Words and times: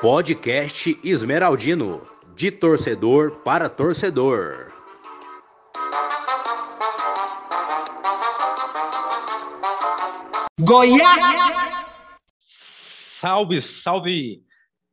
Podcast 0.00 0.98
Esmeraldino, 1.04 2.02
de 2.34 2.50
torcedor 2.50 3.42
para 3.44 3.68
torcedor. 3.68 4.66
Goiás! 10.60 11.20
Salve, 13.20 13.62
salve, 13.62 14.42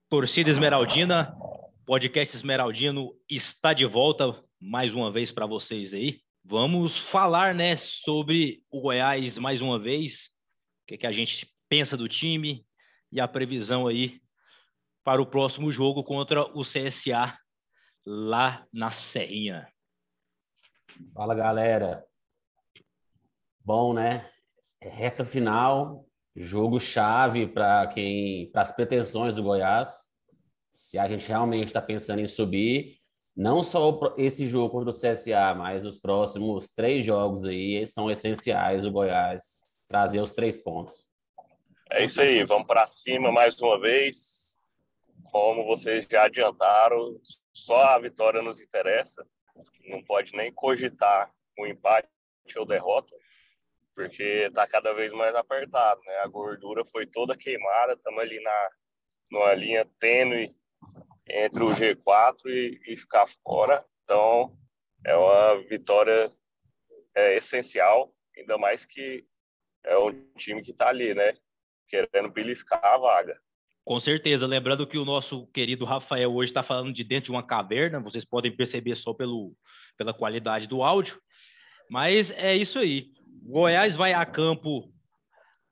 torcida 0.10 0.50
esmeraldina. 0.50 1.34
Podcast 1.86 2.36
Esmeraldino 2.36 3.16
está 3.28 3.74
de 3.74 3.86
volta 3.88 4.40
mais 4.62 4.94
uma 4.94 5.12
vez 5.12 5.32
para 5.32 5.48
vocês 5.48 5.94
aí. 5.94 6.22
Vamos 6.46 6.98
falar, 6.98 7.56
né, 7.56 7.76
sobre 7.78 8.62
o 8.72 8.82
Goiás 8.82 9.38
mais 9.38 9.62
uma 9.62 9.80
vez, 9.80 10.30
que, 10.90 10.98
que 10.98 11.06
a 11.06 11.12
gente 11.12 11.48
pensa 11.70 11.96
do 11.96 12.10
time 12.10 12.66
e 13.12 13.22
a 13.22 13.28
previsão 13.28 13.86
aí 13.86 14.20
para 15.04 15.22
o 15.22 15.26
próximo 15.26 15.72
jogo 15.72 16.04
contra 16.04 16.42
o 16.58 16.64
CSA 16.64 17.38
lá 18.04 18.66
na 18.74 18.90
Serrinha. 18.90 19.68
Fala, 21.14 21.36
galera. 21.36 22.04
Bom, 23.64 23.94
né? 23.94 24.28
É 24.82 24.90
reta 24.90 25.24
final, 25.24 26.06
jogo 26.36 26.80
chave 26.80 27.46
para 27.46 27.86
quem, 27.88 28.50
para 28.52 28.64
as 28.64 28.72
pretensões 28.72 29.36
do 29.36 29.44
Goiás. 29.44 30.10
Se 30.72 30.98
a 30.98 31.08
gente 31.08 31.28
realmente 31.28 31.68
está 31.68 31.82
pensando 31.82 32.20
em 32.20 32.28
subir, 32.28 32.98
não 33.38 33.62
só 33.62 34.16
esse 34.18 34.48
jogo 34.48 34.72
contra 34.72 34.90
o 34.90 34.94
CSA, 34.94 35.54
mas 35.56 35.86
os 35.86 36.00
próximos 36.00 36.74
três 36.74 37.06
jogos 37.06 37.46
aí 37.46 37.88
são 37.88 38.10
essenciais 38.10 38.88
o 38.88 38.92
Goiás 38.92 39.69
trazer 39.90 40.22
os 40.22 40.32
três 40.32 40.56
pontos. 40.56 41.10
É 41.92 42.06
isso 42.06 42.22
aí, 42.22 42.44
vamos 42.46 42.68
para 42.68 42.88
cima 42.88 43.32
mais 43.32 43.60
uma 43.60 43.80
vez 43.80 44.60
como 45.32 45.66
vocês 45.66 46.08
já 46.10 46.24
adiantaram, 46.24 47.20
só 47.54 47.80
a 47.82 48.00
vitória 48.00 48.42
nos 48.42 48.62
interessa. 48.62 49.26
Não 49.88 50.04
pode 50.04 50.36
nem 50.36 50.54
cogitar 50.54 51.32
um 51.58 51.66
empate 51.66 52.08
ou 52.58 52.66
derrota, 52.66 53.16
porque 53.94 54.48
está 54.48 54.66
cada 54.66 54.94
vez 54.94 55.12
mais 55.12 55.36
apertado, 55.36 56.02
né? 56.06 56.18
A 56.18 56.28
gordura 56.28 56.84
foi 56.86 57.06
toda 57.06 57.38
queimada, 57.38 57.94
estamos 57.94 58.22
ali 58.22 58.42
na 58.42 58.70
numa 59.32 59.54
linha 59.54 59.86
tênue 60.00 60.56
entre 61.28 61.64
o 61.64 61.68
G4 61.68 62.46
e, 62.48 62.82
e 62.88 62.98
ficar 62.98 63.28
fora. 63.44 63.86
Então, 64.04 64.58
é 65.06 65.16
uma 65.16 65.62
vitória 65.68 66.32
é, 67.14 67.38
essencial, 67.38 68.12
ainda 68.36 68.58
mais 68.58 68.88
que 68.88 69.24
é 69.84 69.98
um 69.98 70.12
time 70.38 70.62
que 70.62 70.72
está 70.72 70.90
ali, 70.90 71.14
né? 71.14 71.34
Querendo 71.88 72.30
beliscar 72.30 72.84
a 72.84 72.98
vaga. 72.98 73.40
Com 73.84 74.00
certeza. 74.00 74.46
Lembrando 74.46 74.86
que 74.86 74.98
o 74.98 75.06
nosso 75.06 75.48
querido 75.48 75.86
Rafael 75.86 76.34
hoje 76.34 76.52
está 76.52 76.62
falando 76.62 76.94
de 76.94 77.04
dentro 77.04 77.26
de 77.26 77.32
uma 77.32 77.46
caverna, 77.46 78.00
vocês 78.00 78.24
podem 78.24 78.56
perceber 78.56 78.96
só 78.96 79.14
pelo, 79.14 79.56
pela 79.98 80.14
qualidade 80.14 80.68
do 80.68 80.84
áudio. 80.84 81.20
Mas 81.90 82.30
é 82.32 82.56
isso 82.56 82.78
aí. 82.78 83.12
Goiás 83.44 83.96
vai 83.96 84.14
a 84.14 84.26
campo 84.26 84.94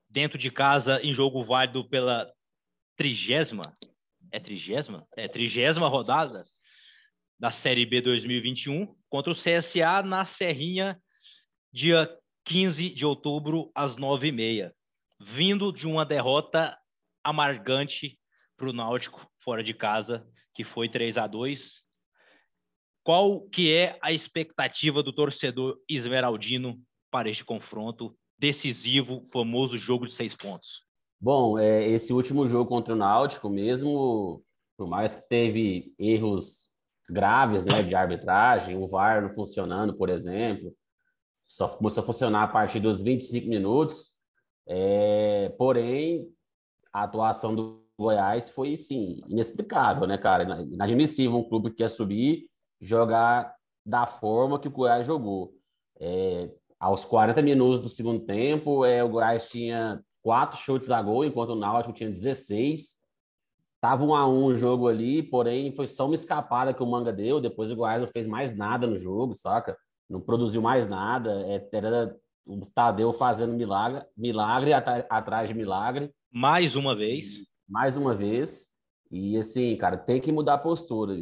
dentro 0.10 0.38
de 0.38 0.50
casa 0.50 1.00
em 1.04 1.14
jogo 1.14 1.44
válido 1.44 1.88
pela 1.88 2.32
trigésima. 2.96 3.62
É 4.32 4.40
trigésima? 4.40 5.08
É 5.16 5.28
trigésima 5.28 5.88
rodada 5.88 6.44
da 7.40 7.52
Série 7.52 7.86
B 7.86 8.02
2021 8.02 8.96
contra 9.10 9.32
o 9.32 9.36
CSA 9.36 10.02
na 10.02 10.26
Serrinha, 10.26 11.00
dia 11.72 12.10
15 12.48 12.92
de 12.92 13.06
outubro, 13.06 13.70
às 13.76 13.98
nove 13.98 14.30
e 14.30 14.32
meia. 14.32 14.74
Vindo 15.20 15.72
de 15.74 15.86
uma 15.86 16.06
derrota 16.06 16.78
amargante 17.22 18.18
para 18.56 18.70
o 18.70 18.74
Náutico 18.74 19.28
fora 19.44 19.62
de 19.62 19.74
casa, 19.74 20.26
que 20.56 20.64
foi 20.64 20.88
3 20.88 21.18
a 21.18 21.28
2 21.28 21.84
Qual 23.04 23.42
que 23.50 23.74
é 23.74 23.98
a 24.02 24.14
expectativa 24.14 25.04
do 25.04 25.12
torcedor 25.12 25.78
esmeraldino 25.90 26.80
para 27.12 27.30
este 27.30 27.44
confronto 27.44 28.16
decisivo, 28.40 29.28
famoso 29.34 29.78
jogo 29.78 30.08
de 30.08 30.14
seis 30.14 30.34
pontos? 30.34 30.86
Bom, 31.20 31.60
é, 31.60 31.86
esse 31.88 32.14
último 32.14 32.48
jogo 32.48 32.70
contra 32.70 32.94
o 32.94 32.98
Náutico, 32.98 33.50
mesmo 33.50 34.42
por 34.78 34.88
mais 34.88 35.16
que 35.16 35.28
teve 35.28 35.94
erros 36.00 36.70
graves 37.10 37.66
né, 37.66 37.84
de 37.84 37.96
arbitragem, 37.96 38.78
o 38.78 38.88
VAR 38.88 39.22
não 39.22 39.34
funcionando, 39.34 39.98
por 39.98 40.10
exemplo, 40.10 40.74
só 41.48 41.70
começou 41.70 42.04
a 42.04 42.06
funcionar 42.06 42.44
a 42.44 42.48
partir 42.48 42.82
dos 42.82 43.02
25 43.02 43.48
minutos, 43.48 44.12
é, 44.68 45.50
porém 45.58 46.28
a 46.92 47.04
atuação 47.04 47.56
do 47.56 47.88
Goiás 47.98 48.50
foi, 48.50 48.76
sim, 48.76 49.22
inexplicável, 49.28 50.06
né, 50.06 50.18
cara? 50.18 50.62
Inadmissível 50.62 51.38
um 51.38 51.48
clube 51.48 51.70
que 51.70 51.78
quer 51.78 51.90
subir, 51.90 52.50
jogar 52.82 53.56
da 53.86 54.06
forma 54.06 54.60
que 54.60 54.68
o 54.68 54.72
Goiás 54.72 55.06
jogou. 55.06 55.54
É, 56.00 56.52
aos 56.78 57.06
40 57.06 57.42
minutos 57.42 57.80
do 57.80 57.88
segundo 57.88 58.26
tempo, 58.26 58.84
é, 58.84 59.02
o 59.02 59.10
Goiás 59.10 59.50
tinha 59.50 60.04
quatro 60.22 60.58
chutes 60.60 60.92
a 60.92 61.02
gol, 61.02 61.24
enquanto 61.24 61.52
o 61.52 61.56
Náutico 61.56 61.94
tinha 61.94 62.10
16. 62.10 62.98
Tava 63.80 64.04
um 64.04 64.14
a 64.14 64.28
um 64.28 64.46
o 64.46 64.56
jogo 64.56 64.90
ali, 64.90 65.24
porém 65.24 65.72
foi 65.72 65.88
só 65.88 66.06
uma 66.06 66.16
escapada 66.16 66.74
que 66.74 66.84
o 66.84 66.86
Manga 66.86 67.14
deu. 67.14 67.40
Depois 67.40 67.72
o 67.72 67.76
Goiás 67.76 68.02
não 68.02 68.10
fez 68.10 68.28
mais 68.28 68.56
nada 68.56 68.86
no 68.86 68.98
jogo, 68.98 69.34
saca? 69.34 69.78
Não 70.10 70.22
produziu 70.22 70.62
mais 70.62 70.88
nada. 70.88 71.42
É, 71.48 71.68
era 71.72 72.16
o 72.46 72.62
Tadeu 72.74 73.12
fazendo 73.12 73.54
milagre, 73.54 74.06
milagre 74.16 74.74
atrás 74.74 75.50
de 75.50 75.56
milagre. 75.56 76.12
Mais 76.32 76.76
uma 76.76 76.96
vez. 76.96 77.26
Mais 77.68 77.98
uma 77.98 78.16
vez. 78.16 78.68
E 79.12 79.38
assim, 79.38 79.76
cara, 79.76 79.98
tem 79.98 80.20
que 80.20 80.32
mudar 80.32 80.56
a 80.56 80.58
postura. 80.58 81.16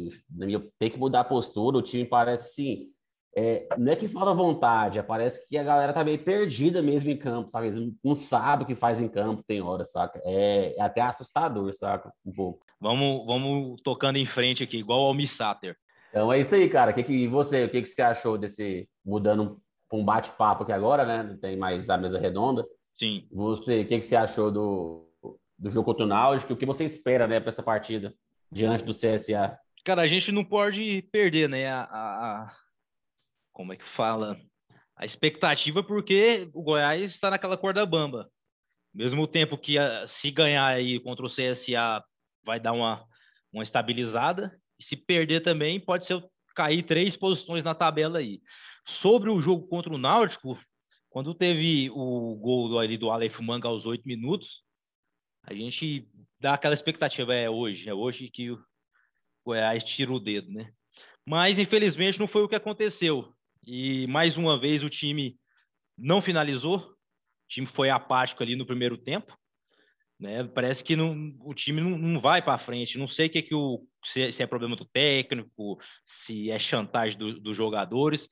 Tem 0.78 0.90
que 0.90 0.98
mudar 0.98 1.20
a 1.20 1.24
postura. 1.24 1.78
O 1.78 1.82
time 1.82 2.04
parece 2.04 2.50
assim. 2.50 2.96
É, 3.38 3.68
não 3.76 3.92
é 3.92 3.96
que 3.96 4.08
falta 4.08 4.32
vontade, 4.32 4.98
é, 4.98 5.02
parece 5.02 5.46
que 5.46 5.58
a 5.58 5.62
galera 5.62 5.92
tá 5.92 6.02
meio 6.02 6.24
perdida 6.24 6.80
mesmo 6.80 7.10
em 7.10 7.18
campo, 7.18 7.50
sabe? 7.50 7.66
Eles 7.66 7.92
não 8.02 8.14
sabe 8.14 8.62
o 8.62 8.66
que 8.66 8.74
faz 8.74 8.98
em 8.98 9.08
campo, 9.08 9.44
tem 9.46 9.60
hora, 9.60 9.84
saca? 9.84 10.18
É, 10.24 10.74
é 10.74 10.80
até 10.80 11.02
assustador, 11.02 11.70
saca? 11.74 12.10
Um 12.24 12.32
pouco. 12.32 12.64
Vamos, 12.80 13.26
vamos 13.26 13.78
tocando 13.82 14.16
em 14.16 14.24
frente 14.24 14.62
aqui, 14.62 14.78
igual 14.78 15.00
ao 15.00 15.12
Missater. 15.12 15.76
Então 16.16 16.32
é 16.32 16.40
isso 16.40 16.54
aí, 16.54 16.66
cara. 16.70 16.94
Que 16.94 17.02
que 17.02 17.28
você, 17.28 17.64
o 17.64 17.68
que, 17.68 17.82
que 17.82 17.88
você 17.88 18.00
achou 18.00 18.38
desse 18.38 18.88
mudando 19.04 19.60
para 19.86 19.98
um 19.98 20.04
bate-papo 20.04 20.62
aqui 20.62 20.72
agora, 20.72 21.04
né? 21.04 21.22
Não 21.22 21.36
tem 21.36 21.58
mais 21.58 21.90
a 21.90 21.98
mesa 21.98 22.18
redonda. 22.18 22.66
Sim. 22.98 23.28
Você, 23.30 23.82
o 23.82 23.86
que, 23.86 23.98
que 23.98 24.06
você 24.06 24.16
achou 24.16 24.50
do, 24.50 25.12
do 25.58 25.68
jogo 25.68 25.84
contra 25.84 26.06
o 26.06 26.08
Náutico? 26.08 26.54
O 26.54 26.56
que 26.56 26.64
você 26.64 26.84
espera, 26.84 27.26
né, 27.26 27.38
para 27.38 27.50
essa 27.50 27.62
partida 27.62 28.14
diante 28.50 28.82
do 28.82 28.94
CSA? 28.94 29.58
Cara, 29.84 30.00
a 30.00 30.06
gente 30.06 30.32
não 30.32 30.42
pode 30.42 31.02
perder, 31.12 31.50
né, 31.50 31.68
a, 31.68 31.82
a 31.82 32.56
como 33.52 33.74
é 33.74 33.76
que 33.76 33.86
fala? 33.86 34.38
A 34.96 35.04
expectativa, 35.04 35.84
porque 35.84 36.48
o 36.54 36.62
Goiás 36.62 37.12
está 37.12 37.28
naquela 37.28 37.58
corda 37.58 37.84
bamba. 37.84 38.30
Mesmo 38.94 39.28
tempo 39.28 39.58
que 39.58 39.76
se 40.08 40.30
ganhar 40.30 40.66
aí 40.66 40.98
contra 40.98 41.26
o 41.26 41.28
CSA 41.28 42.02
vai 42.42 42.58
dar 42.58 42.72
uma, 42.72 43.04
uma 43.52 43.62
estabilizada, 43.62 44.58
e 44.78 44.84
se 44.84 44.96
perder 44.96 45.42
também 45.42 45.80
pode 45.80 46.06
ser 46.06 46.22
cair 46.54 46.82
três 46.82 47.16
posições 47.16 47.64
na 47.64 47.74
tabela 47.74 48.18
aí. 48.18 48.40
Sobre 48.86 49.30
o 49.30 49.40
jogo 49.40 49.66
contra 49.66 49.92
o 49.92 49.98
Náutico, 49.98 50.58
quando 51.10 51.34
teve 51.34 51.90
o 51.90 52.36
gol 52.36 52.78
ali 52.78 52.96
do 52.96 53.10
Aleph 53.10 53.38
Manga 53.40 53.68
aos 53.68 53.86
oito 53.86 54.06
minutos, 54.06 54.62
a 55.42 55.54
gente 55.54 56.08
dá 56.40 56.54
aquela 56.54 56.74
expectativa, 56.74 57.34
é 57.34 57.48
hoje, 57.48 57.88
é 57.88 57.94
hoje 57.94 58.28
que 58.28 58.50
o 58.50 58.62
Goiás 59.44 59.84
tira 59.84 60.12
o 60.12 60.20
dedo, 60.20 60.50
né? 60.50 60.72
Mas, 61.24 61.58
infelizmente, 61.58 62.18
não 62.18 62.26
foi 62.26 62.42
o 62.42 62.48
que 62.48 62.54
aconteceu. 62.54 63.32
E, 63.66 64.06
mais 64.08 64.36
uma 64.36 64.58
vez, 64.58 64.82
o 64.82 64.90
time 64.90 65.36
não 65.96 66.20
finalizou, 66.20 66.78
o 66.78 67.48
time 67.48 67.66
foi 67.66 67.90
apático 67.90 68.42
ali 68.42 68.54
no 68.54 68.66
primeiro 68.66 68.98
tempo, 68.98 69.36
né? 70.18 70.44
Parece 70.44 70.82
que 70.82 70.96
não, 70.96 71.34
o 71.40 71.54
time 71.54 71.80
não, 71.80 71.90
não 71.90 72.20
vai 72.20 72.42
para 72.42 72.58
frente. 72.58 72.98
Não 72.98 73.08
sei 73.08 73.26
o 73.26 73.30
que, 73.30 73.42
que 73.42 73.54
o, 73.54 73.82
se, 74.04 74.32
se, 74.32 74.42
é 74.42 74.46
problema 74.46 74.76
do 74.76 74.84
técnico, 74.84 75.78
se 76.24 76.50
é 76.50 76.58
chantagem 76.58 77.18
do, 77.18 77.38
dos 77.40 77.56
jogadores, 77.56 78.28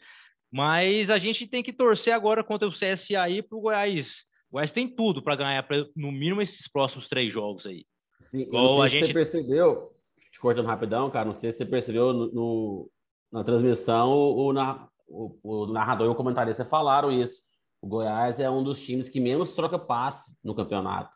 mas 0.50 1.10
a 1.10 1.18
gente 1.18 1.46
tem 1.46 1.62
que 1.62 1.72
torcer 1.72 2.12
agora 2.12 2.44
contra 2.44 2.68
o 2.68 2.72
CSA 2.72 3.20
aí 3.20 3.42
para 3.42 3.58
o 3.58 3.60
Goiás. 3.60 4.08
O 4.50 4.54
Goiás 4.54 4.70
tem 4.70 4.88
tudo 4.88 5.22
para 5.22 5.36
ganhar, 5.36 5.62
pra, 5.66 5.84
no 5.96 6.10
mínimo, 6.10 6.40
esses 6.40 6.68
próximos 6.68 7.08
três 7.08 7.32
jogos 7.32 7.66
aí. 7.66 7.84
Sim, 8.20 8.48
não 8.50 8.76
sei 8.76 8.86
se 8.86 8.92
gente... 8.92 9.06
você 9.08 9.12
percebeu, 9.12 9.90
te 10.30 10.40
cortando 10.40 10.66
rapidão, 10.66 11.10
cara, 11.10 11.26
não 11.26 11.34
sei 11.34 11.50
se 11.50 11.58
você 11.58 11.66
percebeu 11.66 12.12
no, 12.12 12.32
no 12.32 12.90
na 13.32 13.42
transmissão, 13.42 14.12
o, 14.12 14.52
o, 15.08 15.38
o, 15.42 15.66
narrador 15.66 16.06
e 16.06 16.10
o 16.10 16.14
comentarista 16.14 16.64
falaram 16.64 17.10
isso. 17.10 17.42
O 17.82 17.88
Goiás 17.88 18.38
é 18.38 18.48
um 18.48 18.62
dos 18.62 18.80
times 18.80 19.08
que 19.08 19.20
menos 19.20 19.54
troca 19.54 19.76
passe 19.76 20.38
no 20.42 20.54
campeonato. 20.54 21.13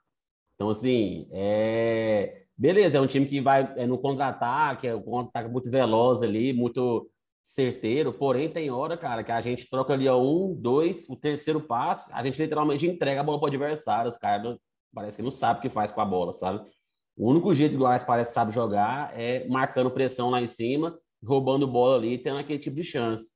Então, 0.59 0.71
assim, 0.71 1.29
é... 1.31 2.43
beleza, 2.57 2.99
é 2.99 3.01
um 3.01 3.07
time 3.07 3.27
que 3.27 3.41
vai 3.41 3.73
é 3.77 3.87
no 3.87 3.97
contra-ataque, 3.97 4.89
é 4.89 4.95
um 4.97 5.01
contra-ataque 5.01 5.49
muito 5.53 5.71
veloz 5.71 6.21
ali, 6.21 6.53
muito 6.53 7.09
certeiro, 7.45 8.13
porém 8.13 8.51
tem 8.51 8.69
hora, 8.69 8.97
cara, 8.97 9.23
que 9.23 9.31
a 9.31 9.41
gente 9.41 9.71
troca 9.71 9.93
ali 9.93 10.09
ó, 10.09 10.21
um, 10.21 10.53
dois, 10.53 11.09
o 11.09 11.15
terceiro 11.15 11.61
passe, 11.61 12.11
a 12.13 12.25
gente 12.25 12.43
literalmente 12.43 12.89
entrega 12.89 13.21
a 13.21 13.25
bola 13.25 13.39
para 13.39 13.47
o 13.47 13.49
adversário, 13.49 14.09
os 14.09 14.19
caras 14.19 14.59
parece 14.93 15.19
que 15.19 15.23
não 15.23 15.31
sabe 15.31 15.61
o 15.61 15.63
que 15.63 15.71
faz 15.71 15.93
com 15.93 16.01
a 16.01 16.05
bola, 16.05 16.33
sabe? 16.33 16.69
O 17.17 17.31
único 17.31 17.55
jeito 17.55 17.71
que 17.71 17.77
o 17.77 17.81
Goiás 17.81 18.03
parece 18.03 18.35
sabe 18.35 18.53
jogar 18.53 19.17
é 19.17 19.47
marcando 19.49 19.93
pressão 19.93 20.29
lá 20.29 20.43
em 20.43 20.47
cima, 20.49 20.99
roubando 21.25 21.69
bola 21.69 21.97
ali 21.97 22.19
tendo 22.19 22.39
aquele 22.39 22.59
tipo 22.59 22.75
de 22.75 22.85
chance. 22.85 23.31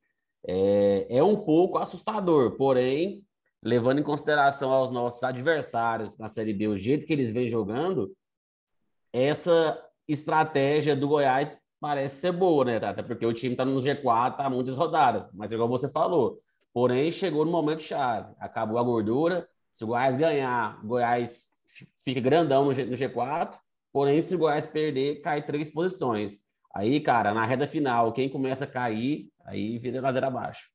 É, 0.44 1.06
é 1.08 1.22
um 1.22 1.36
pouco 1.36 1.78
assustador, 1.78 2.56
porém, 2.56 3.22
levando 3.62 4.00
em 4.00 4.02
consideração 4.02 4.72
aos 4.72 4.90
nossos 4.90 5.22
adversários 5.22 6.18
na 6.18 6.28
Série 6.28 6.52
B, 6.52 6.68
o 6.68 6.76
jeito 6.76 7.06
que 7.06 7.12
eles 7.12 7.32
vêm 7.32 7.48
jogando, 7.48 8.12
essa 9.12 9.80
estratégia 10.08 10.96
do 10.96 11.06
Goiás 11.06 11.60
parece 11.78 12.16
ser 12.16 12.32
boa, 12.32 12.64
né, 12.64 12.76
Até 12.76 13.02
Porque 13.02 13.26
o 13.26 13.32
time 13.32 13.54
está 13.54 13.64
no 13.64 13.80
G4 13.80 14.36
há 14.38 14.50
muitas 14.50 14.76
rodadas, 14.76 15.30
mas 15.32 15.52
igual 15.52 15.68
você 15.68 15.88
falou. 15.88 16.40
Porém, 16.72 17.10
chegou 17.10 17.44
no 17.44 17.50
momento 17.50 17.82
chave. 17.82 18.34
Acabou 18.38 18.78
a 18.78 18.82
gordura. 18.82 19.46
Se 19.70 19.84
o 19.84 19.88
Goiás 19.88 20.16
ganhar, 20.16 20.82
o 20.82 20.86
Goiás 20.86 21.50
fica 22.02 22.20
grandão 22.20 22.64
no, 22.64 22.72
G, 22.72 22.84
no 22.84 22.96
G4. 22.96 23.58
Porém, 23.92 24.22
se 24.22 24.34
o 24.34 24.38
Goiás 24.38 24.66
perder, 24.66 25.20
cai 25.20 25.44
três 25.44 25.70
posições. 25.70 26.40
Aí, 26.74 27.00
cara, 27.00 27.34
na 27.34 27.44
reta 27.44 27.66
final, 27.66 28.12
quem 28.12 28.28
começa 28.28 28.64
a 28.64 28.66
cair, 28.66 29.30
aí 29.44 29.78
vira 29.78 30.00
ladeira 30.00 30.28
abaixo. 30.28 30.70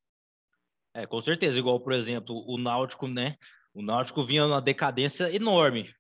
É, 0.97 1.05
com 1.05 1.21
certeza. 1.21 1.59
Igual, 1.59 1.79
por 1.79 1.94
exemplo, 1.94 2.44
o 2.47 2.57
Náutico, 2.57 3.07
né? 3.07 3.35
O 3.71 3.83
Náutico 3.83 4.25
vinha 4.25 4.47
numa 4.47 4.59
decadência 4.59 5.33
enorme. 5.33 5.94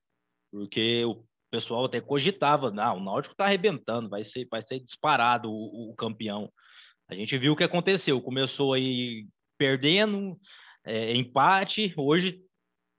Porque 0.51 1.05
o 1.05 1.23
pessoal 1.51 1.85
até 1.85 2.01
cogitava, 2.01 2.71
não, 2.71 2.97
o 2.97 3.03
Náutico 3.03 3.33
está 3.33 3.45
arrebentando, 3.45 4.09
vai 4.09 4.25
ser, 4.25 4.47
vai 4.49 4.63
ser 4.63 4.79
disparado 4.79 5.51
o, 5.51 5.91
o, 5.91 5.95
campeão. 5.95 6.51
A 7.07 7.13
gente 7.13 7.37
viu 7.37 7.53
o 7.53 7.55
que 7.55 7.63
aconteceu, 7.63 8.19
começou 8.21 8.73
aí 8.73 9.27
perdendo, 9.57 10.37
é, 10.83 11.13
empate, 11.15 11.93
hoje 11.95 12.41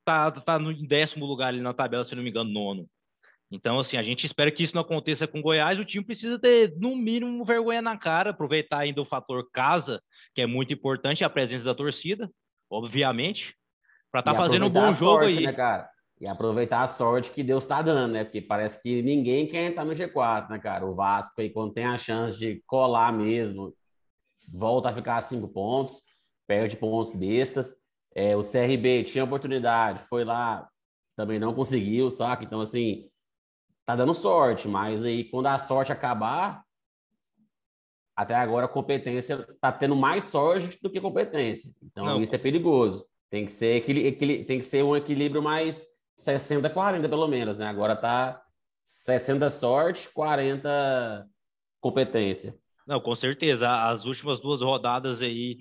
tá, 0.04 0.30
tá 0.30 0.58
no 0.58 0.72
décimo 0.86 1.26
lugar 1.26 1.48
ali 1.48 1.60
na 1.60 1.74
tabela, 1.74 2.04
se 2.04 2.14
não 2.14 2.22
me 2.22 2.30
engano, 2.30 2.50
nono. 2.50 2.88
Então, 3.50 3.78
assim, 3.78 3.96
a 3.96 4.02
gente 4.02 4.26
espera 4.26 4.50
que 4.50 4.62
isso 4.62 4.74
não 4.74 4.82
aconteça 4.82 5.26
com 5.26 5.38
o 5.38 5.42
Goiás, 5.42 5.78
o 5.78 5.84
time 5.84 6.04
precisa 6.04 6.38
ter, 6.38 6.74
no 6.76 6.94
mínimo, 6.94 7.44
vergonha 7.44 7.80
na 7.80 7.96
cara, 7.96 8.30
aproveitar 8.30 8.80
ainda 8.80 9.00
o 9.00 9.06
fator 9.06 9.48
casa, 9.52 10.02
que 10.34 10.42
é 10.42 10.46
muito 10.46 10.72
importante, 10.72 11.24
a 11.24 11.30
presença 11.30 11.64
da 11.64 11.74
torcida, 11.74 12.30
obviamente, 12.70 13.54
para 14.12 14.20
estar 14.20 14.32
tá 14.32 14.36
fazendo 14.36 14.66
um 14.66 14.70
bom 14.70 14.90
jogo 14.92 15.22
sorte, 15.22 15.38
aí. 15.38 15.46
Né, 15.46 15.52
cara? 15.52 15.88
E 16.20 16.26
aproveitar 16.26 16.82
a 16.82 16.86
sorte 16.86 17.30
que 17.30 17.42
Deus 17.42 17.64
está 17.64 17.80
dando, 17.80 18.12
né? 18.12 18.24
Porque 18.24 18.40
parece 18.40 18.82
que 18.82 19.02
ninguém 19.02 19.46
quer 19.46 19.66
entrar 19.66 19.84
no 19.84 19.92
G4, 19.92 20.50
né, 20.50 20.58
cara? 20.58 20.84
O 20.84 20.94
Vasco 20.94 21.40
aí, 21.40 21.48
quando 21.48 21.72
tem 21.72 21.86
a 21.86 21.96
chance 21.96 22.38
de 22.38 22.62
colar 22.66 23.12
mesmo, 23.12 23.72
volta 24.52 24.90
a 24.90 24.92
ficar 24.92 25.16
a 25.16 25.20
cinco 25.20 25.48
pontos, 25.48 26.02
perde 26.46 26.76
pontos 26.76 27.14
bestas. 27.14 27.74
É, 28.14 28.36
o 28.36 28.40
CRB 28.40 29.04
tinha 29.04 29.24
oportunidade, 29.24 30.02
foi 30.08 30.24
lá, 30.24 30.68
também 31.16 31.38
não 31.38 31.54
conseguiu, 31.54 32.10
saca? 32.10 32.42
Então, 32.42 32.60
assim, 32.60 33.08
tá 33.88 33.96
dando 33.96 34.12
sorte, 34.12 34.68
mas 34.68 35.02
aí 35.02 35.24
quando 35.24 35.46
a 35.46 35.56
sorte 35.56 35.90
acabar, 35.90 36.62
até 38.14 38.34
agora 38.34 38.66
a 38.66 38.68
competência 38.68 39.48
tá 39.62 39.72
tendo 39.72 39.96
mais 39.96 40.24
sorte 40.24 40.78
do 40.82 40.90
que 40.90 41.00
competência. 41.00 41.70
Então, 41.82 42.04
não. 42.04 42.20
isso 42.20 42.34
é 42.34 42.38
perigoso. 42.38 43.06
Tem 43.30 43.46
que 43.46 43.52
ser, 43.52 43.80
tem 44.44 44.58
que 44.58 44.62
ser 44.62 44.82
um 44.82 44.94
equilíbrio 44.94 45.42
mais 45.42 45.86
60, 46.16 46.68
40 46.68 47.08
pelo 47.08 47.26
menos, 47.28 47.56
né? 47.56 47.66
Agora 47.66 47.96
tá 47.96 48.42
60 48.84 49.48
sorte, 49.48 50.10
40 50.10 51.26
competência. 51.80 52.54
Não, 52.86 53.00
com 53.00 53.16
certeza. 53.16 53.70
As 53.70 54.04
últimas 54.04 54.38
duas 54.38 54.60
rodadas 54.60 55.22
aí, 55.22 55.60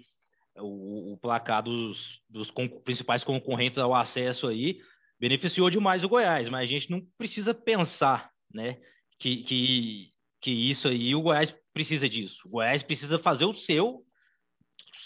o, 0.58 1.14
o 1.14 1.18
placar 1.18 1.64
dos, 1.64 2.20
dos 2.28 2.52
principais 2.84 3.24
concorrentes 3.24 3.78
ao 3.78 3.96
acesso 3.96 4.48
aí 4.48 4.82
beneficiou 5.20 5.70
demais 5.70 6.04
o 6.04 6.10
Goiás, 6.10 6.50
mas 6.50 6.64
a 6.64 6.72
gente 6.72 6.90
não 6.90 7.02
precisa 7.18 7.54
pensar, 7.54 8.32
né? 8.54 8.78
Que, 9.20 9.44
que, 9.44 10.14
que 10.42 10.52
isso 10.52 10.88
aí, 10.88 11.16
o 11.16 11.22
Goiás 11.22 11.54
precisa 11.74 12.08
disso. 12.08 12.38
O 12.46 12.50
Goiás 12.50 12.84
precisa 12.84 13.18
fazer 13.18 13.46
o 13.46 13.54
seu. 13.54 14.04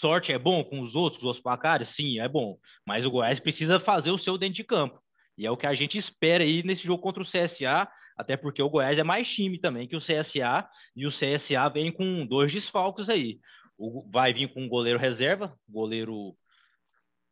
Sorte 0.00 0.32
é 0.32 0.38
bom 0.38 0.64
com 0.64 0.80
os 0.80 0.94
outros, 0.94 1.22
os 1.22 1.40
placares? 1.40 1.88
Sim, 1.88 2.18
é 2.18 2.28
bom. 2.28 2.58
Mas 2.86 3.06
o 3.06 3.10
Goiás 3.10 3.40
precisa 3.40 3.80
fazer 3.80 4.10
o 4.10 4.18
seu 4.18 4.36
dentro 4.36 4.56
de 4.56 4.64
campo. 4.64 5.00
E 5.36 5.46
é 5.46 5.50
o 5.50 5.56
que 5.56 5.66
a 5.66 5.74
gente 5.74 5.96
espera 5.96 6.44
aí 6.44 6.62
nesse 6.62 6.84
jogo 6.84 7.02
contra 7.02 7.22
o 7.22 7.26
CSA, 7.26 7.88
até 8.16 8.36
porque 8.36 8.62
o 8.62 8.68
Goiás 8.68 8.98
é 8.98 9.02
mais 9.02 9.32
time 9.32 9.58
também 9.58 9.88
que 9.88 9.96
o 9.96 10.00
CSA, 10.00 10.68
e 10.94 11.06
o 11.06 11.10
CSA 11.10 11.68
vem 11.72 11.90
com 11.90 12.26
dois 12.26 12.52
desfalques 12.52 13.08
aí. 13.08 13.40
O, 13.78 14.08
vai 14.10 14.32
vir 14.32 14.52
com 14.52 14.62
um 14.62 14.68
goleiro 14.68 14.98
reserva, 14.98 15.56
goleiro, 15.68 16.36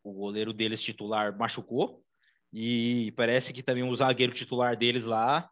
o 0.03 0.13
goleiro 0.13 0.53
deles 0.53 0.83
titular 0.83 1.37
machucou, 1.37 2.03
e 2.53 3.13
parece 3.17 3.53
que 3.53 3.63
também 3.63 3.83
o 3.83 3.95
zagueiro 3.95 4.35
titular 4.35 4.77
deles 4.77 5.05
lá 5.05 5.49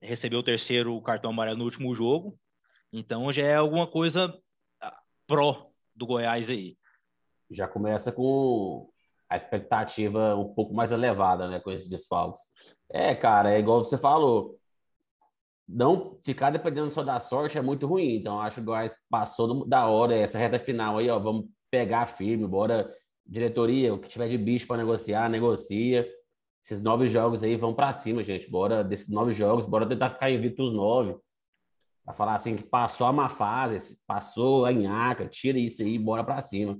recebeu 0.00 0.40
o 0.40 0.44
terceiro 0.44 1.00
cartão 1.02 1.30
amarelo 1.30 1.58
no 1.58 1.64
último 1.64 1.94
jogo. 1.94 2.38
Então 2.92 3.32
já 3.32 3.42
é 3.42 3.56
alguma 3.56 3.86
coisa 3.86 4.32
ah, 4.80 4.98
pró 5.26 5.70
do 5.94 6.06
Goiás 6.06 6.48
aí. 6.48 6.76
Já 7.50 7.66
começa 7.66 8.12
com 8.12 8.90
a 9.28 9.36
expectativa 9.36 10.36
um 10.36 10.52
pouco 10.52 10.74
mais 10.74 10.92
elevada, 10.92 11.48
né, 11.48 11.60
com 11.60 11.70
esses 11.70 11.88
desfalques. 11.88 12.42
É, 12.88 13.14
cara, 13.14 13.52
é 13.52 13.58
igual 13.58 13.82
você 13.82 13.98
falou. 13.98 14.58
Não 15.68 16.16
ficar 16.24 16.50
dependendo 16.50 16.90
só 16.90 17.02
da 17.02 17.18
sorte 17.18 17.58
é 17.58 17.62
muito 17.62 17.86
ruim. 17.86 18.14
Então, 18.16 18.40
acho 18.40 18.56
que 18.56 18.60
o 18.62 18.64
Goiás 18.64 18.96
passou 19.10 19.66
da 19.66 19.86
hora 19.86 20.14
essa 20.14 20.38
reta 20.38 20.60
final 20.60 20.98
aí, 20.98 21.10
ó. 21.10 21.18
Vamos 21.18 21.46
pegar 21.68 22.06
firme, 22.06 22.46
bora, 22.46 22.92
diretoria, 23.24 23.92
o 23.92 23.98
que 23.98 24.08
tiver 24.08 24.28
de 24.28 24.38
bicho 24.38 24.66
para 24.66 24.76
negociar, 24.76 25.28
negocia. 25.28 26.08
Esses 26.66 26.82
nove 26.82 27.06
jogos 27.06 27.44
aí 27.44 27.54
vão 27.54 27.72
para 27.72 27.92
cima, 27.92 28.24
gente. 28.24 28.50
Bora, 28.50 28.82
desses 28.82 29.08
nove 29.08 29.32
jogos, 29.32 29.66
bora 29.66 29.86
tentar 29.86 30.10
ficar 30.10 30.32
invicto 30.32 30.64
os 30.64 30.72
nove. 30.72 31.16
Pra 32.04 32.12
falar 32.12 32.34
assim 32.34 32.56
que 32.56 32.64
passou 32.64 33.06
a 33.06 33.12
má 33.12 33.28
fase, 33.28 34.00
passou 34.04 34.66
a 34.66 34.72
nhaca, 34.72 35.28
tira 35.28 35.60
isso 35.60 35.82
aí, 35.82 35.96
bora 35.96 36.24
para 36.24 36.40
cima. 36.40 36.76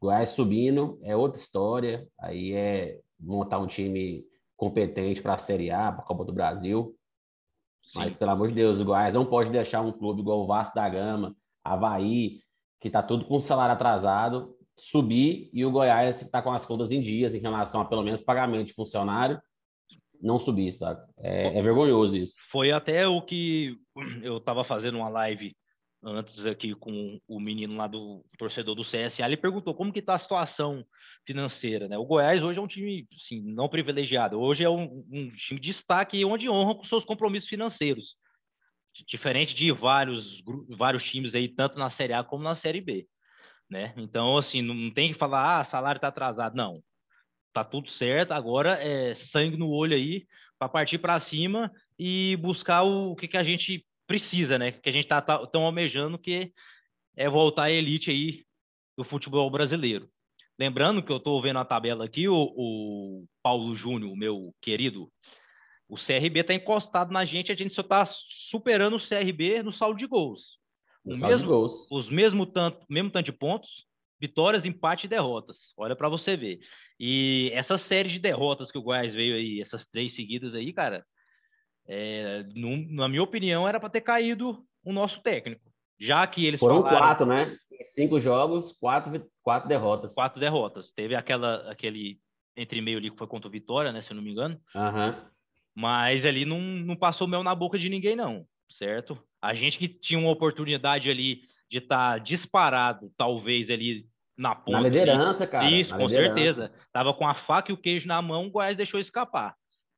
Goiás 0.00 0.28
subindo 0.28 1.00
é 1.02 1.16
outra 1.16 1.40
história. 1.40 2.06
Aí 2.20 2.52
é 2.52 3.00
montar 3.18 3.58
um 3.58 3.66
time 3.66 4.24
competente 4.56 5.20
para 5.20 5.34
a 5.34 5.38
Série 5.38 5.72
A, 5.72 5.90
para 5.90 6.02
a 6.02 6.06
Copa 6.06 6.24
do 6.24 6.32
Brasil. 6.32 6.96
Sim. 7.82 7.98
Mas, 7.98 8.14
pelo 8.14 8.30
amor 8.30 8.46
de 8.46 8.54
Deus, 8.54 8.78
o 8.78 8.84
Goiás 8.84 9.14
não 9.14 9.26
pode 9.26 9.50
deixar 9.50 9.80
um 9.80 9.90
clube 9.90 10.20
igual 10.20 10.44
o 10.44 10.46
Vasco 10.46 10.76
da 10.76 10.88
Gama, 10.88 11.34
Havaí, 11.64 12.42
que 12.80 12.86
está 12.86 13.02
tudo 13.02 13.24
com 13.24 13.40
salário 13.40 13.74
atrasado, 13.74 14.55
subir 14.78 15.48
e 15.52 15.64
o 15.64 15.70
Goiás 15.70 16.20
está 16.20 16.42
com 16.42 16.52
as 16.52 16.66
contas 16.66 16.90
em 16.90 17.00
dias 17.00 17.34
em 17.34 17.40
relação 17.40 17.80
a 17.80 17.84
pelo 17.84 18.02
menos 18.02 18.20
pagamento 18.20 18.66
de 18.66 18.74
funcionário, 18.74 19.40
não 20.20 20.38
subir, 20.38 20.72
sabe? 20.72 21.00
É, 21.18 21.58
é 21.58 21.62
vergonhoso 21.62 22.16
isso. 22.16 22.36
Foi 22.50 22.72
até 22.72 23.06
o 23.06 23.22
que 23.22 23.78
eu 24.22 24.38
estava 24.38 24.64
fazendo 24.64 24.98
uma 24.98 25.08
live 25.08 25.54
antes 26.02 26.46
aqui 26.46 26.74
com 26.74 27.18
o 27.26 27.40
menino 27.40 27.76
lá 27.76 27.86
do 27.86 28.24
torcedor 28.38 28.74
do 28.74 28.84
CSA, 28.84 29.24
ele 29.24 29.36
perguntou 29.36 29.74
como 29.74 29.92
que 29.92 29.98
está 29.98 30.14
a 30.14 30.18
situação 30.18 30.84
financeira, 31.26 31.88
né? 31.88 31.98
O 31.98 32.04
Goiás 32.04 32.42
hoje 32.42 32.58
é 32.58 32.62
um 32.62 32.66
time, 32.66 33.08
assim, 33.14 33.42
não 33.42 33.68
privilegiado, 33.68 34.40
hoje 34.40 34.62
é 34.62 34.70
um, 34.70 35.04
um 35.10 35.30
time 35.30 35.58
de 35.58 35.70
destaque 35.70 36.24
onde 36.24 36.48
honra 36.48 36.76
com 36.76 36.84
seus 36.84 37.04
compromissos 37.04 37.48
financeiros, 37.48 38.16
diferente 39.08 39.54
de 39.54 39.72
vários, 39.72 40.42
vários 40.68 41.04
times 41.04 41.34
aí, 41.34 41.48
tanto 41.48 41.78
na 41.78 41.90
Série 41.90 42.12
A 42.12 42.22
como 42.22 42.44
na 42.44 42.54
Série 42.54 42.80
B, 42.80 43.08
né? 43.68 43.92
Então, 43.96 44.36
assim, 44.36 44.62
não 44.62 44.90
tem 44.90 45.12
que 45.12 45.18
falar, 45.18 45.60
ah, 45.60 45.64
salário 45.64 45.98
está 45.98 46.08
atrasado, 46.08 46.56
não. 46.56 46.82
Tá 47.52 47.64
tudo 47.64 47.90
certo, 47.90 48.32
agora 48.32 48.82
é 48.82 49.14
sangue 49.14 49.56
no 49.56 49.70
olho 49.70 49.94
aí 49.94 50.26
para 50.58 50.68
partir 50.68 50.98
para 50.98 51.18
cima 51.20 51.72
e 51.98 52.36
buscar 52.36 52.82
o 52.82 53.16
que, 53.16 53.28
que 53.28 53.36
a 53.36 53.42
gente 53.42 53.86
precisa, 54.06 54.58
né? 54.58 54.72
Que 54.72 54.88
a 54.88 54.92
gente 54.92 55.04
está 55.04 55.20
tá, 55.20 55.46
tão 55.46 55.64
almejando 55.64 56.18
que 56.18 56.52
é 57.16 57.28
voltar 57.28 57.64
à 57.64 57.70
elite 57.70 58.10
aí 58.10 58.44
do 58.96 59.04
futebol 59.04 59.50
brasileiro. 59.50 60.08
Lembrando 60.58 61.02
que 61.02 61.12
eu 61.12 61.18
estou 61.18 61.40
vendo 61.42 61.58
a 61.58 61.64
tabela 61.64 62.04
aqui, 62.04 62.28
o, 62.28 62.52
o 62.56 63.26
Paulo 63.42 63.74
Júnior, 63.74 64.16
meu 64.16 64.54
querido, 64.60 65.10
o 65.88 65.96
CRB 65.96 66.40
está 66.40 66.54
encostado 66.54 67.12
na 67.12 67.24
gente, 67.24 67.52
a 67.52 67.54
gente 67.54 67.74
só 67.74 67.82
está 67.82 68.06
superando 68.06 68.96
o 68.96 69.00
CRB 69.00 69.62
no 69.62 69.72
saldo 69.72 69.98
de 69.98 70.06
gols. 70.06 70.55
O 71.06 71.16
mesmo, 71.16 71.48
gols. 71.48 71.86
Os 71.90 72.10
mesmo 72.10 72.44
tanto, 72.44 72.84
mesmo 72.88 73.10
tanto 73.10 73.26
de 73.26 73.32
pontos, 73.32 73.86
vitórias, 74.20 74.64
empate 74.64 75.06
e 75.06 75.08
derrotas. 75.08 75.56
Olha 75.76 75.94
para 75.94 76.08
você 76.08 76.36
ver. 76.36 76.58
E 76.98 77.50
essa 77.54 77.78
série 77.78 78.08
de 78.08 78.18
derrotas 78.18 78.70
que 78.70 78.78
o 78.78 78.82
Goiás 78.82 79.14
veio 79.14 79.36
aí, 79.36 79.60
essas 79.60 79.86
três 79.86 80.14
seguidas 80.14 80.54
aí, 80.54 80.72
cara, 80.72 81.04
é, 81.86 82.44
na 82.90 83.08
minha 83.08 83.22
opinião, 83.22 83.68
era 83.68 83.78
para 83.78 83.90
ter 83.90 84.00
caído 84.00 84.64
o 84.84 84.92
nosso 84.92 85.20
técnico. 85.22 85.70
Já 85.98 86.26
que 86.26 86.44
eles 86.44 86.60
Foram 86.60 86.82
falaram... 86.82 86.98
quatro, 86.98 87.26
né? 87.26 87.56
cinco 87.82 88.18
jogos, 88.18 88.72
quatro, 88.72 89.26
quatro 89.42 89.68
derrotas. 89.68 90.14
Quatro 90.14 90.40
derrotas. 90.40 90.90
Teve 90.92 91.14
aquela, 91.14 91.70
aquele 91.70 92.18
entre 92.56 92.80
meio 92.80 92.98
ali 92.98 93.10
que 93.10 93.18
foi 93.18 93.26
contra 93.26 93.48
o 93.48 93.50
Vitória, 93.50 93.92
né? 93.92 94.02
Se 94.02 94.10
eu 94.10 94.14
não 94.14 94.22
me 94.22 94.30
engano. 94.30 94.58
Uhum. 94.74 95.14
Mas 95.74 96.24
ali 96.24 96.44
não, 96.44 96.58
não 96.60 96.96
passou 96.96 97.28
mel 97.28 97.42
na 97.42 97.54
boca 97.54 97.78
de 97.78 97.88
ninguém, 97.88 98.16
não. 98.16 98.46
Certo? 98.70 99.18
A 99.46 99.54
gente 99.54 99.78
que 99.78 99.88
tinha 99.88 100.18
uma 100.18 100.30
oportunidade 100.30 101.10
ali 101.10 101.42
de 101.70 101.78
estar 101.78 102.12
tá 102.12 102.18
disparado, 102.18 103.12
talvez 103.16 103.70
ali 103.70 104.06
na 104.36 104.54
ponta. 104.54 104.78
Na 104.78 104.80
liderança, 104.80 105.46
cara. 105.46 105.70
Isso, 105.70 105.94
com 105.94 106.06
liderança. 106.06 106.34
certeza. 106.34 106.72
Tava 106.92 107.14
com 107.14 107.26
a 107.26 107.34
faca 107.34 107.70
e 107.70 107.74
o 107.74 107.78
queijo 107.78 108.06
na 108.06 108.20
mão, 108.20 108.46
o 108.46 108.50
Goiás 108.50 108.76
deixou 108.76 109.00
escapar. 109.00 109.54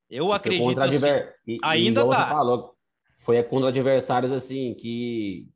Eu 0.09 0.28
E 0.28 0.33
acredito. 0.33 0.62
Contra 0.62 0.87
assim, 0.87 0.97
adver... 0.97 1.35
e, 1.47 1.59
ainda 1.62 2.00
e 2.00 2.05
tá. 2.05 2.07
você 2.07 2.25
falou, 2.25 2.75
foi 3.19 3.43
contra 3.43 3.69
adversários 3.69 4.33
assim 4.33 4.75
que. 4.75 5.47